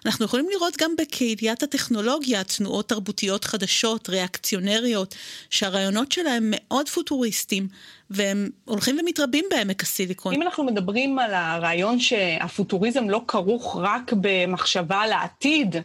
אנחנו 0.05 0.25
יכולים 0.25 0.47
לראות 0.49 0.77
גם 0.77 0.91
בקהיליית 0.97 1.63
הטכנולוגיה 1.63 2.43
תנועות 2.43 2.89
תרבותיות 2.89 3.45
חדשות, 3.45 4.09
ריאקציונריות, 4.09 5.15
שהרעיונות 5.49 6.11
שלהם 6.11 6.43
מאוד 6.55 6.89
פוטוריסטיים, 6.89 7.67
והם 8.09 8.49
הולכים 8.65 8.97
ומתרבים 8.99 9.45
בעמק 9.49 9.83
הסיליקון. 9.83 10.33
אם 10.33 10.41
אנחנו 10.41 10.63
מדברים 10.63 11.19
על 11.19 11.33
הרעיון 11.33 11.99
שהפוטוריזם 11.99 13.09
לא 13.09 13.21
כרוך 13.27 13.77
רק 13.79 14.13
במחשבה 14.21 15.01
על 15.01 15.11
העתיד, 15.11 15.75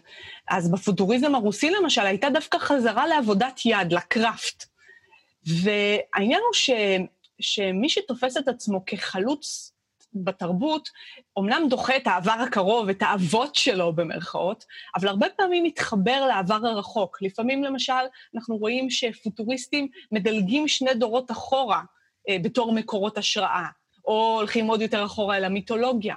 אז 0.49 0.71
בפוטוריזם 0.71 1.35
הרוסי 1.35 1.71
למשל 1.71 2.07
הייתה 2.07 2.31
דווקא 2.31 2.59
חזרה 2.59 3.07
לעבודת 3.07 3.61
יד, 3.65 3.93
לקראפט. 3.93 4.65
והעניין 5.47 6.41
הוא 6.47 6.55
ש, 6.55 6.71
שמי 7.41 7.89
שתופס 7.89 8.37
את 8.37 8.49
עצמו 8.49 8.83
כחלוץ 8.87 9.73
בתרבות, 10.15 10.89
אומנם 11.37 11.63
דוחה 11.69 11.97
את 11.97 12.07
העבר 12.07 12.37
הקרוב, 12.47 12.89
את 12.89 13.03
האבות 13.03 13.55
שלו 13.55 13.93
במרכאות, 13.93 14.65
אבל 14.97 15.09
הרבה 15.09 15.27
פעמים 15.37 15.65
מתחבר 15.65 16.27
לעבר 16.27 16.67
הרחוק. 16.67 17.23
לפעמים, 17.23 17.65
למשל, 17.65 17.93
אנחנו 18.35 18.57
רואים 18.57 18.91
שפוטוריסטים 18.91 19.89
מדלגים 20.13 20.69
שני 20.69 20.95
דורות 20.95 21.31
אחורה 21.31 21.83
אה, 22.29 22.37
בתור 22.43 22.73
מקורות 22.73 23.19
השראה, 23.19 23.67
או 24.05 24.37
הולכים 24.39 24.67
עוד 24.67 24.83
יותר 24.83 25.05
אחורה 25.05 25.37
אל 25.37 25.45
המיתולוגיה. 25.45 26.15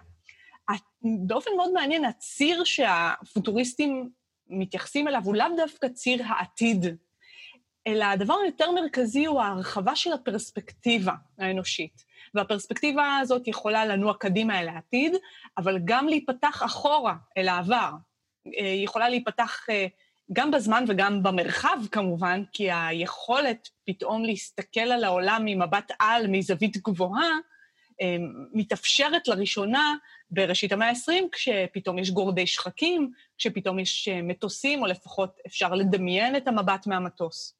באופן 1.03 1.51
מאוד 1.57 1.73
מעניין, 1.73 2.05
הציר 2.05 2.63
שהפוטוריסטים 2.63 4.09
מתייחסים 4.47 5.07
אליו 5.07 5.21
הוא 5.25 5.35
לאו 5.35 5.47
דווקא 5.57 5.87
ציר 5.87 6.23
העתיד, 6.27 6.85
אלא 7.87 8.05
הדבר 8.05 8.35
היותר 8.43 8.71
מרכזי 8.71 9.25
הוא 9.25 9.41
ההרחבה 9.41 9.95
של 9.95 10.13
הפרספקטיבה 10.13 11.13
האנושית. 11.37 12.12
והפרספקטיבה 12.33 13.17
הזאת 13.21 13.47
יכולה 13.47 13.85
לנוע 13.85 14.13
קדימה 14.13 14.61
אל 14.61 14.67
העתיד, 14.67 15.15
אבל 15.57 15.79
גם 15.85 16.07
להיפתח 16.07 16.61
אחורה 16.65 17.15
אל 17.37 17.47
העבר. 17.47 17.91
אה, 18.47 18.71
היא 18.71 18.83
יכולה 18.83 19.09
להיפתח 19.09 19.65
אה, 19.69 19.87
גם 20.33 20.51
בזמן 20.51 20.83
וגם 20.87 21.23
במרחב 21.23 21.77
כמובן, 21.91 22.43
כי 22.53 22.71
היכולת 22.71 23.69
פתאום 23.85 24.25
להסתכל 24.25 24.79
על 24.79 25.03
העולם 25.03 25.41
ממבט 25.45 25.91
על, 25.99 26.27
מזווית 26.27 26.77
גבוהה, 26.77 27.29
אה, 28.01 28.17
מתאפשרת 28.53 29.27
לראשונה 29.27 29.95
בראשית 30.31 30.71
המאה 30.71 30.89
ה-20, 30.89 31.29
כשפתאום 31.31 31.99
יש 31.99 32.11
גורדי 32.11 32.47
שחקים, 32.47 33.11
כשפתאום 33.37 33.79
יש 33.79 34.07
מטוסים, 34.23 34.81
או 34.81 34.87
לפחות 34.87 35.39
אפשר 35.47 35.73
לדמיין 35.73 36.35
את 36.35 36.47
המבט 36.47 36.87
מהמטוס. 36.87 37.55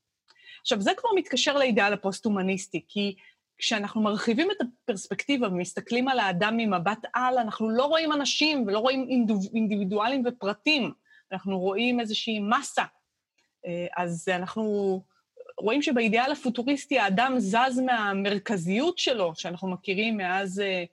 עכשיו, 0.62 0.82
זה 0.82 0.92
כבר 0.98 1.10
מתקשר 1.16 1.58
לאידאל 1.58 1.94
הפוסט-הומניסטי, 1.94 2.82
כי 2.88 3.16
כשאנחנו 3.58 4.02
מרחיבים 4.02 4.52
את 4.52 4.58
הפרספקטיבה 4.62 5.48
ומסתכלים 5.48 6.08
על 6.08 6.20
האדם 6.20 6.58
ממבט 6.58 7.06
על, 7.14 7.38
אנחנו 7.38 7.70
לא 7.70 7.86
רואים 7.86 8.12
אנשים 8.12 8.68
ולא 8.68 8.80
רואים 8.80 9.26
אינדיבידואלים 9.54 10.24
ופרטים, 10.26 10.92
אנחנו 11.32 11.60
רואים 11.60 12.00
איזושהי 12.00 12.40
מסה. 12.40 12.84
אה, 13.66 13.88
אז 13.98 14.30
אנחנו 14.30 14.64
רואים 15.58 15.82
שבאידאל 15.82 16.32
הפוטוריסטי 16.32 17.00
האדם 17.00 17.36
זז 17.40 17.80
מהמרכזיות 17.86 18.98
שלו, 18.98 19.34
שאנחנו 19.36 19.68
מכירים 19.68 20.18
מאז, 20.18 20.60
אה, 20.60 20.84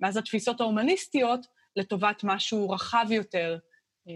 מאז 0.00 0.16
התפיסות 0.16 0.60
ההומניסטיות, 0.60 1.46
לטובת 1.76 2.24
משהו 2.24 2.70
רחב 2.70 3.06
יותר 3.10 3.58
אה, 4.08 4.12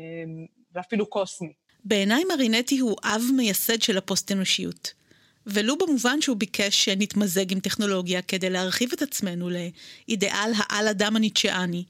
ואפילו 0.73 1.07
קוסמי. 1.07 1.53
בעיניי 1.85 2.25
מרינטי 2.25 2.79
הוא 2.79 2.97
אב 3.05 3.23
מייסד 3.37 3.83
של 3.83 3.99
הפוסט-אנושיות. 3.99 5.04
ולו 5.47 5.79
במובן 5.79 6.21
שהוא 6.21 6.37
ביקש 6.37 6.85
שנתמזג 6.85 7.53
עם 7.53 7.61
טכנולוגיה 7.61 8.23
כדי 8.23 8.51
להרחיב 8.51 8.91
את 8.93 9.03
עצמנו 9.03 9.51
לאידאל 9.51 10.53
העל 10.57 10.89
אדם 10.89 11.17
הניטשאני. 11.17 11.85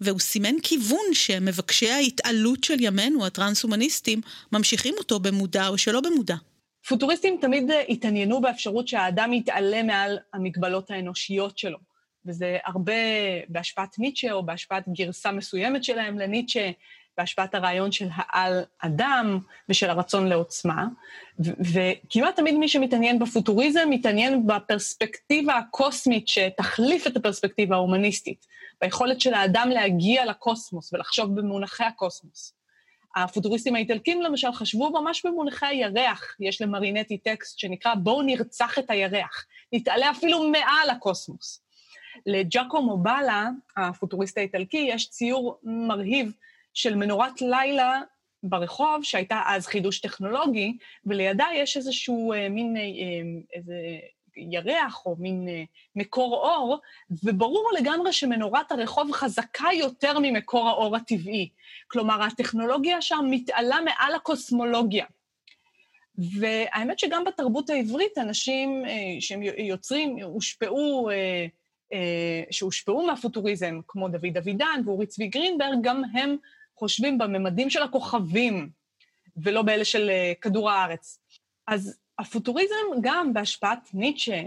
והוא 0.00 0.20
סימן 0.20 0.54
כיוון 0.62 1.06
שמבקשי 1.12 1.90
ההתעלות 1.90 2.64
של 2.64 2.76
ימינו, 2.80 3.26
הטרנס-הומניסטים, 3.26 4.20
ממשיכים 4.52 4.94
אותו 4.98 5.20
במודע 5.20 5.68
או 5.68 5.78
שלא 5.78 6.00
במודע. 6.00 6.36
פוטוריסטים 6.88 7.38
תמיד 7.40 7.70
התעניינו 7.88 8.40
באפשרות 8.40 8.88
שהאדם 8.88 9.32
יתעלה 9.32 9.82
מעל 9.82 10.18
המגבלות 10.32 10.90
האנושיות 10.90 11.58
שלו. 11.58 11.78
וזה 12.26 12.58
הרבה 12.66 12.92
בהשפעת 13.48 13.98
ניטשה 13.98 14.32
או 14.32 14.46
בהשפעת 14.46 14.84
גרסה 14.88 15.32
מסוימת 15.32 15.84
שלהם 15.84 16.18
לניטשה, 16.18 16.70
בהשפעת 17.18 17.54
הרעיון 17.54 17.92
של 17.92 18.08
העל-אדם 18.14 19.38
ושל 19.68 19.90
הרצון 19.90 20.28
לעוצמה, 20.28 20.86
וכמעט 21.40 22.36
תמיד 22.36 22.54
מי 22.54 22.68
שמתעניין 22.68 23.18
בפוטוריזם 23.18 23.86
מתעניין 23.90 24.46
בפרספקטיבה 24.46 25.58
הקוסמית 25.58 26.28
שתחליף 26.28 27.06
את 27.06 27.16
הפרספקטיבה 27.16 27.76
ההומניסטית, 27.76 28.46
ביכולת 28.80 29.20
של 29.20 29.34
האדם 29.34 29.68
להגיע 29.72 30.26
לקוסמוס 30.26 30.92
ולחשוב 30.92 31.40
במונחי 31.40 31.84
הקוסמוס. 31.84 32.54
הפוטוריסטים 33.16 33.74
האיטלקים 33.74 34.22
למשל 34.22 34.52
חשבו 34.52 34.90
ממש 34.90 35.26
במונחי 35.26 35.66
הירח, 35.66 36.36
יש 36.40 36.62
למרינטי 36.62 37.18
טקסט 37.18 37.58
שנקרא 37.58 37.94
בואו 37.94 38.22
נרצח 38.22 38.78
את 38.78 38.90
הירח, 38.90 39.46
נתעלה 39.72 40.10
אפילו 40.10 40.50
מעל 40.50 40.90
הקוסמוס. 40.90 41.62
לג'אקו 42.26 42.82
מובלה, 42.82 43.48
הפוטוריסט 43.76 44.38
האיטלקי, 44.38 44.86
יש 44.90 45.10
ציור 45.10 45.58
מרהיב 45.62 46.32
של 46.74 46.94
מנורת 46.94 47.42
לילה 47.42 48.00
ברחוב, 48.42 49.02
שהייתה 49.02 49.42
אז 49.46 49.66
חידוש 49.66 50.00
טכנולוגי, 50.00 50.76
ולידה 51.06 51.46
יש 51.54 51.76
איזשהו 51.76 52.32
אה, 52.32 52.48
מין, 52.48 52.76
אה, 52.76 52.82
אה, 52.82 53.58
איזה 53.58 53.74
ירח 54.36 55.06
או 55.06 55.16
מין 55.18 55.48
אה, 55.48 55.62
מקור 55.96 56.34
אור, 56.34 56.78
וברור 57.24 57.70
לגמרי 57.78 58.12
שמנורת 58.12 58.72
הרחוב 58.72 59.12
חזקה 59.12 59.68
יותר 59.78 60.18
ממקור 60.18 60.68
האור 60.68 60.96
הטבעי. 60.96 61.48
כלומר, 61.88 62.22
הטכנולוגיה 62.22 63.02
שם 63.02 63.24
מתעלה 63.30 63.78
מעל 63.84 64.14
הקוסמולוגיה. 64.14 65.04
והאמת 66.18 66.98
שגם 66.98 67.24
בתרבות 67.24 67.70
העברית, 67.70 68.18
אנשים 68.18 68.84
אה, 68.84 69.20
שהם 69.20 69.42
יוצרים, 69.42 70.18
הושפעו, 70.22 71.10
אה, 71.10 71.46
אה, 71.92 72.42
שהושפעו 72.50 73.06
מהפוטוריזם, 73.06 73.80
כמו 73.88 74.08
דוד 74.08 74.36
אבידן 74.38 74.80
ואורי 74.84 75.06
צבי 75.06 75.26
גרינברג, 75.26 75.78
גם 75.82 76.02
הם 76.14 76.36
חושבים 76.82 77.18
בממדים 77.18 77.70
של 77.70 77.82
הכוכבים, 77.82 78.70
ולא 79.36 79.62
באלה 79.62 79.84
של 79.84 80.10
אה, 80.10 80.32
כדור 80.40 80.70
הארץ. 80.70 81.18
אז 81.66 81.98
הפוטוריזם, 82.18 82.86
גם 83.00 83.32
בהשפעת 83.32 83.88
ניטשה, 83.94 84.40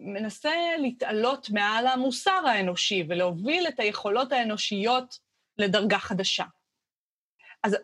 מנסה 0.00 0.50
להתעלות 0.78 1.50
מעל 1.50 1.86
המוסר 1.86 2.42
האנושי 2.46 3.04
ולהוביל 3.08 3.68
את 3.68 3.80
היכולות 3.80 4.32
האנושיות 4.32 5.18
לדרגה 5.58 5.98
חדשה. 5.98 6.44
אז 7.64 7.76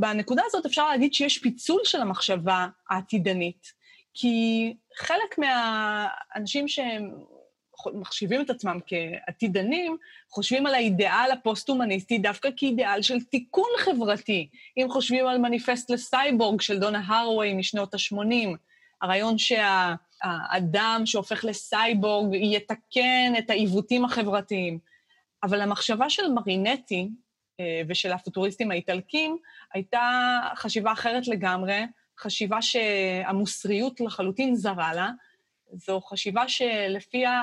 בנקודה 0.00 0.42
הזאת 0.46 0.66
אפשר 0.66 0.88
להגיד 0.88 1.14
שיש 1.14 1.38
פיצול 1.38 1.80
של 1.84 2.00
המחשבה 2.00 2.66
העתידנית, 2.90 3.72
כי 4.14 4.74
חלק 4.96 5.38
מהאנשים 5.38 6.68
שהם 6.68 7.10
מחשיבים 7.94 8.40
את 8.40 8.50
עצמם 8.50 8.78
כעתידנים, 8.86 9.96
חושבים 10.30 10.66
על 10.66 10.74
האידיאל 10.74 11.30
הפוסט-הומניסטי 11.32 12.18
דווקא 12.18 12.48
כאידיאל 12.56 13.02
של 13.02 13.20
תיקון 13.20 13.70
חברתי. 13.78 14.48
אם 14.76 14.86
חושבים 14.90 15.26
על 15.26 15.38
מניפסט 15.38 15.90
לסייבורג 15.90 16.60
של 16.60 16.78
דונה 16.78 17.02
הרווי 17.06 17.54
משנות 17.54 17.94
ה-80, 17.94 18.48
הרעיון 19.02 19.36
שהאדם 19.38 21.02
שהופך 21.04 21.44
לסייבורג 21.44 22.34
יתקן 22.34 23.32
את 23.38 23.50
העיוותים 23.50 24.04
החברתיים. 24.04 24.78
אבל 25.42 25.60
המחשבה 25.60 26.10
של 26.10 26.28
מרינטי 26.28 27.08
אה, 27.60 27.82
ושל 27.88 28.12
הפוטוריסטים 28.12 28.70
האיטלקים 28.70 29.38
הייתה 29.74 30.38
חשיבה 30.56 30.92
אחרת 30.92 31.28
לגמרי, 31.28 31.82
חשיבה 32.18 32.62
שהמוסריות 32.62 34.00
לחלוטין 34.00 34.54
זרה 34.54 34.94
לה, 34.94 35.10
זו 35.72 36.00
חשיבה 36.00 36.48
שלפיה 36.48 37.42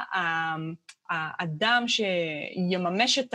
האדם 1.09 1.85
שיממש 1.87 3.19
את 3.19 3.33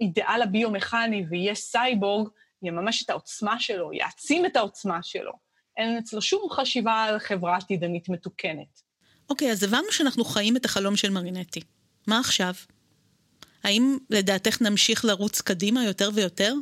האידיאל 0.00 0.42
הביומכני 0.42 1.24
ויהיה 1.30 1.54
סייבורג, 1.54 2.28
יממש 2.62 3.02
את 3.02 3.10
העוצמה 3.10 3.60
שלו, 3.60 3.92
יעצים 3.92 4.46
את 4.46 4.56
העוצמה 4.56 5.02
שלו. 5.02 5.32
אין 5.76 5.98
אצלו 5.98 6.22
שום 6.22 6.50
חשיבה 6.50 7.04
על 7.04 7.18
חברה 7.18 7.56
עתידנית 7.56 8.08
מתוקנת. 8.08 8.82
אוקיי, 9.30 9.48
okay, 9.48 9.52
אז 9.52 9.62
הבנו 9.62 9.92
שאנחנו 9.92 10.24
חיים 10.24 10.56
את 10.56 10.64
החלום 10.64 10.96
של 10.96 11.10
מרינטי. 11.10 11.60
מה 12.06 12.18
עכשיו? 12.18 12.52
האם 13.64 13.98
לדעתך 14.10 14.62
נמשיך 14.62 15.04
לרוץ 15.04 15.40
קדימה 15.40 15.84
יותר 15.84 16.10
ויותר? 16.14 16.54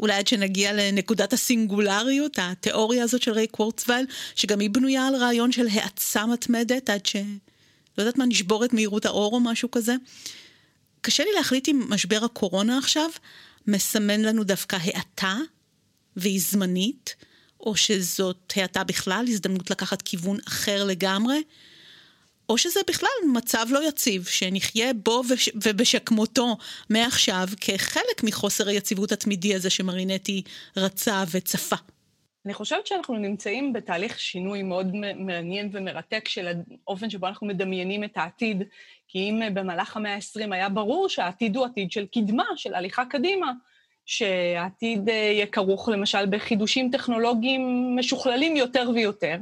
אולי 0.00 0.14
עד 0.14 0.26
שנגיע 0.26 0.72
לנקודת 0.72 1.32
הסינגולריות, 1.32 2.38
התיאוריה 2.42 3.04
הזאת 3.04 3.22
של 3.22 3.32
ריי 3.32 3.46
קוורצווייל, 3.46 4.06
שגם 4.34 4.60
היא 4.60 4.70
בנויה 4.70 5.06
על 5.06 5.16
רעיון 5.16 5.52
של 5.52 5.66
האצה 5.72 6.26
מתמדת, 6.26 6.90
עד 6.90 7.06
ש... 7.06 7.16
לא 7.98 8.02
יודעת 8.02 8.18
מה, 8.18 8.26
נשבור 8.26 8.64
את 8.64 8.72
מהירות 8.72 9.06
האור 9.06 9.34
או 9.34 9.40
משהו 9.40 9.70
כזה. 9.70 9.94
קשה 11.00 11.24
לי 11.24 11.30
להחליט 11.36 11.68
אם 11.68 11.82
משבר 11.88 12.24
הקורונה 12.24 12.78
עכשיו 12.78 13.10
מסמן 13.66 14.20
לנו 14.20 14.44
דווקא 14.44 14.76
האטה, 14.80 15.36
והיא 16.16 16.40
זמנית, 16.40 17.16
או 17.60 17.76
שזאת 17.76 18.52
האטה 18.56 18.84
בכלל, 18.84 19.24
הזדמנות 19.28 19.70
לקחת 19.70 20.02
כיוון 20.02 20.38
אחר 20.48 20.84
לגמרי, 20.84 21.42
או 22.48 22.58
שזה 22.58 22.80
בכלל 22.88 23.08
מצב 23.32 23.66
לא 23.70 23.88
יציב, 23.88 24.24
שנחיה 24.24 24.92
בו 24.94 25.22
ובשכמותו 25.64 26.56
מעכשיו 26.90 27.48
כחלק 27.60 28.24
מחוסר 28.24 28.68
היציבות 28.68 29.12
התמידי 29.12 29.54
הזה 29.54 29.70
שמרינטי 29.70 30.42
רצה 30.76 31.24
וצפה. 31.32 31.76
אני 32.46 32.54
חושבת 32.54 32.86
שאנחנו 32.86 33.18
נמצאים 33.18 33.72
בתהליך 33.72 34.20
שינוי 34.20 34.62
מאוד 34.62 34.86
מעניין 35.16 35.70
ומרתק 35.72 36.28
של 36.28 36.48
האופן 36.86 37.10
שבו 37.10 37.26
אנחנו 37.26 37.46
מדמיינים 37.46 38.04
את 38.04 38.16
העתיד, 38.16 38.62
כי 39.08 39.18
אם 39.18 39.40
במהלך 39.54 39.96
המאה 39.96 40.14
ה-20 40.14 40.54
היה 40.54 40.68
ברור 40.68 41.08
שהעתיד 41.08 41.56
הוא 41.56 41.64
עתיד 41.64 41.92
של 41.92 42.06
קדמה, 42.06 42.44
של 42.56 42.74
הליכה 42.74 43.04
קדימה, 43.04 43.52
שהעתיד 44.06 45.08
אה, 45.08 45.14
יהיה 45.14 45.46
כרוך 45.46 45.88
למשל 45.88 46.26
בחידושים 46.26 46.90
טכנולוגיים 46.92 47.96
משוכללים 47.96 48.56
יותר 48.56 48.90
ויותר, 48.94 49.36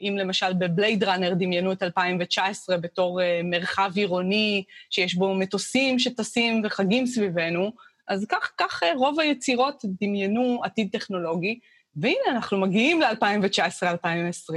אם 0.00 0.16
למשל 0.18 0.52
בבלייד 0.52 1.04
ראנר 1.04 1.34
דמיינו 1.34 1.72
את 1.72 1.82
2019 1.82 2.76
בתור 2.76 3.22
אה, 3.22 3.40
מרחב 3.44 3.90
עירוני 3.94 4.64
שיש 4.90 5.14
בו 5.14 5.34
מטוסים 5.34 5.98
שטסים 5.98 6.62
וחגים 6.64 7.06
סביבנו, 7.06 7.72
אז 8.08 8.26
כך, 8.28 8.52
כך 8.58 8.82
אה, 8.82 8.92
רוב 8.96 9.20
היצירות 9.20 9.84
דמיינו 10.00 10.60
עתיד 10.64 10.88
טכנולוגי, 10.92 11.58
והנה 11.96 12.30
אנחנו 12.30 12.58
מגיעים 12.60 13.00
ל-2019-2020, 13.00 14.54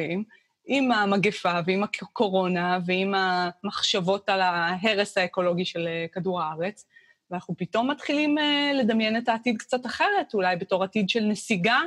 עם 0.67 0.91
המגפה 0.91 1.59
ועם 1.65 1.83
הקורונה 1.83 2.79
ועם 2.85 3.13
המחשבות 3.15 4.29
על 4.29 4.41
ההרס 4.41 5.17
האקולוגי 5.17 5.65
של 5.65 5.87
אה, 5.87 6.05
כדור 6.11 6.41
הארץ, 6.41 6.85
ואנחנו 7.31 7.57
פתאום 7.57 7.91
מתחילים 7.91 8.35
לדמיין 8.73 9.17
את 9.17 9.29
העתיד 9.29 9.57
קצת 9.57 9.85
אחרת, 9.85 10.33
אולי 10.33 10.55
בתור 10.55 10.83
עתיד 10.83 11.09
של 11.09 11.23
נסיגה 11.23 11.79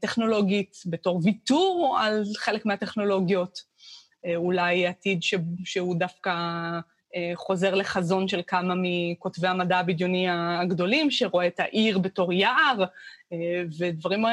טכנולוגית, 0.00 0.76
בתור 0.86 1.20
ויתור 1.24 1.98
על 2.00 2.24
חלק 2.36 2.66
מהטכנולוגיות, 2.66 3.62
אה, 4.26 4.36
אולי 4.36 4.86
עתיד 4.86 5.22
ש, 5.22 5.34
שהוא 5.64 5.96
דווקא 5.96 6.30
אה, 7.16 7.32
חוזר 7.34 7.74
לחזון 7.74 8.28
של 8.28 8.40
כמה 8.46 8.74
מכותבי 8.76 9.48
המדע 9.48 9.78
הבדיוני 9.78 10.26
הגדולים, 10.30 11.10
שרואה 11.10 11.46
את 11.46 11.60
העיר 11.60 11.98
בתור 11.98 12.32
יער, 12.32 12.84
ודברים 13.78 14.24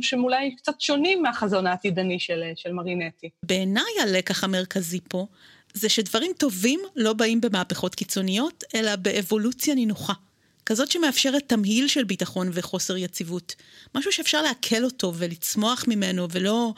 שהם 0.00 0.24
אולי 0.24 0.56
קצת 0.56 0.80
שונים 0.80 1.22
מהחזון 1.22 1.66
העתידני 1.66 2.18
של, 2.18 2.42
של 2.56 2.72
מרינטי. 2.72 3.30
בעיניי 3.42 3.92
הלקח 4.02 4.44
המרכזי 4.44 5.00
פה 5.08 5.26
זה 5.74 5.88
שדברים 5.88 6.32
טובים 6.38 6.80
לא 6.96 7.12
באים 7.12 7.40
במהפכות 7.40 7.94
קיצוניות, 7.94 8.64
אלא 8.74 8.96
באבולוציה 8.96 9.74
נינוחה. 9.74 10.12
כזאת 10.66 10.90
שמאפשרת 10.90 11.42
תמהיל 11.46 11.88
של 11.88 12.04
ביטחון 12.04 12.50
וחוסר 12.52 12.96
יציבות. 12.96 13.54
משהו 13.94 14.12
שאפשר 14.12 14.42
לעכל 14.42 14.84
אותו 14.84 15.12
ולצמוח 15.16 15.84
ממנו 15.88 16.28
ולא 16.30 16.74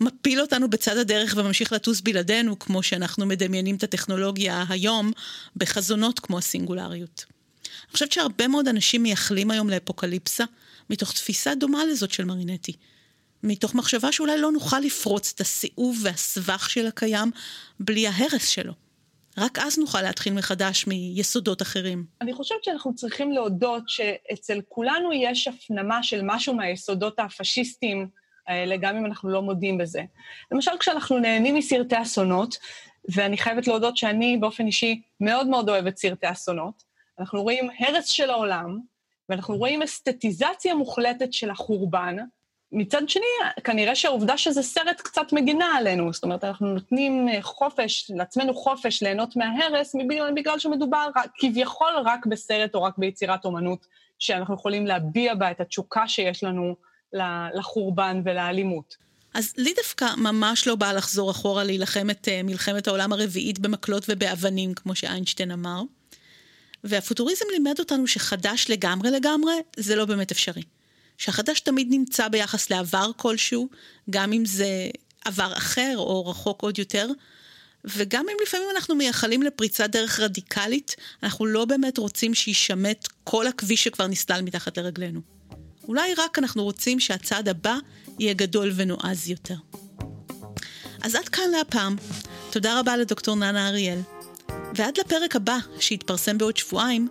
מפיל 0.00 0.40
אותנו 0.40 0.70
בצד 0.70 0.96
הדרך 0.96 1.34
וממשיך 1.36 1.72
לטוס 1.72 2.00
בלעדינו, 2.00 2.58
כמו 2.58 2.82
שאנחנו 2.82 3.26
מדמיינים 3.26 3.76
את 3.76 3.82
הטכנולוגיה 3.82 4.64
היום, 4.68 5.12
בחזונות 5.56 6.20
כמו 6.20 6.38
הסינגולריות. 6.38 7.24
אני 7.64 7.92
חושבת 7.92 8.12
שהרבה 8.12 8.48
מאוד 8.48 8.68
אנשים 8.68 9.02
מייחלים 9.02 9.50
היום 9.50 9.70
לאפוקליפסה, 9.70 10.44
מתוך 10.90 11.12
תפיסה 11.12 11.54
דומה 11.54 11.84
לזאת 11.84 12.10
של 12.10 12.24
מרינטי. 12.24 12.72
מתוך 13.42 13.74
מחשבה 13.74 14.12
שאולי 14.12 14.40
לא 14.40 14.52
נוכל 14.52 14.80
לפרוץ 14.80 15.32
את 15.34 15.40
הסיאוב 15.40 15.98
והסבך 16.02 16.70
של 16.70 16.86
הקיים 16.86 17.30
בלי 17.80 18.06
ההרס 18.06 18.48
שלו. 18.48 18.72
רק 19.38 19.58
אז 19.58 19.78
נוכל 19.78 20.02
להתחיל 20.02 20.34
מחדש 20.34 20.86
מיסודות 20.86 21.62
אחרים. 21.62 22.04
אני 22.20 22.32
חושבת 22.32 22.64
שאנחנו 22.64 22.94
צריכים 22.94 23.32
להודות 23.32 23.82
שאצל 23.86 24.60
כולנו 24.68 25.12
יש 25.12 25.48
הפנמה 25.48 26.02
של 26.02 26.20
משהו 26.24 26.54
מהיסודות 26.54 27.18
הפשיסטיים 27.18 28.08
האלה, 28.46 28.76
גם 28.76 28.96
אם 28.96 29.06
אנחנו 29.06 29.30
לא 29.30 29.42
מודים 29.42 29.78
בזה. 29.78 30.02
למשל, 30.52 30.70
כשאנחנו 30.80 31.18
נהנים 31.18 31.54
מסרטי 31.54 32.02
אסונות, 32.02 32.56
ואני 33.08 33.38
חייבת 33.38 33.66
להודות 33.66 33.96
שאני 33.96 34.36
באופן 34.36 34.66
אישי 34.66 35.00
מאוד 35.20 35.46
מאוד 35.46 35.68
אוהבת 35.68 35.96
סרטי 35.96 36.30
אסונות, 36.30 36.82
אנחנו 37.18 37.42
רואים 37.42 37.68
הרס 37.78 38.06
של 38.06 38.30
העולם, 38.30 38.78
ואנחנו 39.28 39.56
רואים 39.56 39.82
אסתטיזציה 39.82 40.74
מוחלטת 40.74 41.32
של 41.32 41.50
החורבן, 41.50 42.16
מצד 42.72 43.08
שני, 43.08 43.24
כנראה 43.64 43.94
שהעובדה 43.94 44.38
שזה 44.38 44.62
סרט 44.62 45.00
קצת 45.00 45.32
מגינה 45.32 45.76
עלינו, 45.76 46.12
זאת 46.12 46.24
אומרת, 46.24 46.44
אנחנו 46.44 46.66
נותנים 46.66 47.28
אה, 47.28 47.42
חופש, 47.42 48.10
לעצמנו 48.14 48.54
חופש 48.54 49.02
ליהנות 49.02 49.36
מההרס, 49.36 49.94
בגלל, 50.36 50.58
שמדובר 50.58 51.08
כביכול 51.38 51.92
רק 52.04 52.26
בסרט 52.26 52.74
או 52.74 52.82
רק 52.82 52.98
ביצירת 52.98 53.44
אומנות, 53.44 53.86
שאנחנו 54.18 54.54
יכולים 54.54 54.86
להביע 54.86 55.34
בה 55.34 55.50
את 55.50 55.60
התשוקה 55.60 56.08
שיש 56.08 56.44
לנו 56.44 56.76
לחורבן 57.54 58.22
ולאלימות. 58.24 58.96
אז 59.34 59.54
לי 59.56 59.72
דווקא 59.76 60.06
ממש 60.16 60.66
לא 60.66 60.74
בא 60.74 60.92
לחזור 60.92 61.30
אחורה 61.30 61.64
להילחם 61.64 62.10
את 62.10 62.28
uh, 62.28 62.46
מלחמת 62.46 62.88
העולם 62.88 63.12
הרביעית 63.12 63.58
במקלות 63.58 64.04
ובאבנים, 64.08 64.74
כמו 64.74 64.94
שאיינשטיין 64.94 65.50
אמר. 65.50 65.82
והפוטוריזם 66.84 67.44
לימד 67.52 67.78
אותנו 67.78 68.06
שחדש 68.06 68.66
לגמרי 68.70 69.10
לגמרי, 69.10 69.54
זה 69.76 69.96
לא 69.96 70.04
באמת 70.04 70.30
אפשרי. 70.30 70.62
שהחדש 71.22 71.60
תמיד 71.60 71.86
נמצא 71.90 72.28
ביחס 72.28 72.70
לעבר 72.70 73.10
כלשהו, 73.16 73.68
גם 74.10 74.32
אם 74.32 74.44
זה 74.44 74.88
עבר 75.24 75.52
אחר 75.56 75.94
או 75.96 76.26
רחוק 76.26 76.62
עוד 76.62 76.78
יותר, 76.78 77.08
וגם 77.84 78.26
אם 78.28 78.36
לפעמים 78.42 78.66
אנחנו 78.76 78.94
מייחלים 78.94 79.42
לפריצת 79.42 79.90
דרך 79.90 80.20
רדיקלית, 80.20 80.96
אנחנו 81.22 81.46
לא 81.46 81.64
באמת 81.64 81.98
רוצים 81.98 82.34
שיישמט 82.34 83.08
כל 83.24 83.46
הכביש 83.46 83.84
שכבר 83.84 84.06
נסלל 84.06 84.42
מתחת 84.42 84.78
לרגלינו. 84.78 85.20
אולי 85.88 86.14
רק 86.18 86.38
אנחנו 86.38 86.64
רוצים 86.64 87.00
שהצעד 87.00 87.48
הבא 87.48 87.76
יהיה 88.18 88.34
גדול 88.34 88.72
ונועז 88.76 89.28
יותר. 89.28 89.56
אז 91.02 91.14
עד 91.14 91.28
כאן 91.28 91.50
להפעם. 91.50 91.96
תודה 92.50 92.80
רבה 92.80 92.96
לדוקטור 92.96 93.36
ננה 93.36 93.68
אריאל. 93.68 93.98
ועד 94.74 94.98
לפרק 94.98 95.36
הבא, 95.36 95.58
שיתפרסם 95.80 96.38
בעוד 96.38 96.56
שבועיים, 96.56 97.08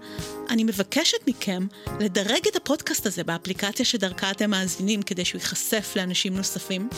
אני 0.50 0.64
מבקשת 0.64 1.18
מכם 1.28 1.68
לדרג 2.00 2.48
את 2.52 2.56
הפודקאסט 2.56 3.06
הזה 3.06 3.24
באפליקציה 3.24 3.86
שדרכה 3.86 4.32
אתם 4.32 4.50
מאזינים 4.50 5.02
כדי 5.02 5.26
שהוא 5.26 5.40
ייחשף 5.40 5.94
לאנשים 5.96 6.38
נוספים. 6.38 6.90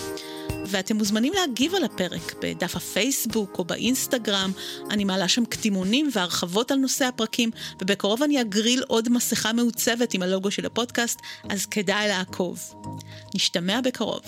ואתם 0.68 0.96
מוזמנים 0.96 1.34
להגיב 1.34 1.76
על 1.76 1.84
הפרק 1.84 2.36
בדף 2.42 2.76
הפייסבוק 2.76 3.60
או 3.60 3.66
באינסטגרם. 3.66 4.52
אני 4.90 5.04
מעלה 5.04 5.28
שם 5.28 5.46
קדימונים 5.46 6.10
והרחבות 6.14 6.72
על 6.72 6.78
נושא 6.78 7.06
הפרקים, 7.06 7.52
ובקרוב 7.82 8.24
אני 8.24 8.42
אגריל 8.42 8.84
עוד 8.88 9.10
מסכה 9.10 9.54
מעוצבת 9.54 10.14
עם 10.14 10.22
הלוגו 10.22 10.52
של 10.52 10.66
הפודקאסט, 10.66 11.20
אז 11.50 11.66
כדאי 11.66 12.08
לעקוב. 12.08 12.74
נשתמע 13.36 13.82
בקרוב. 13.82 14.22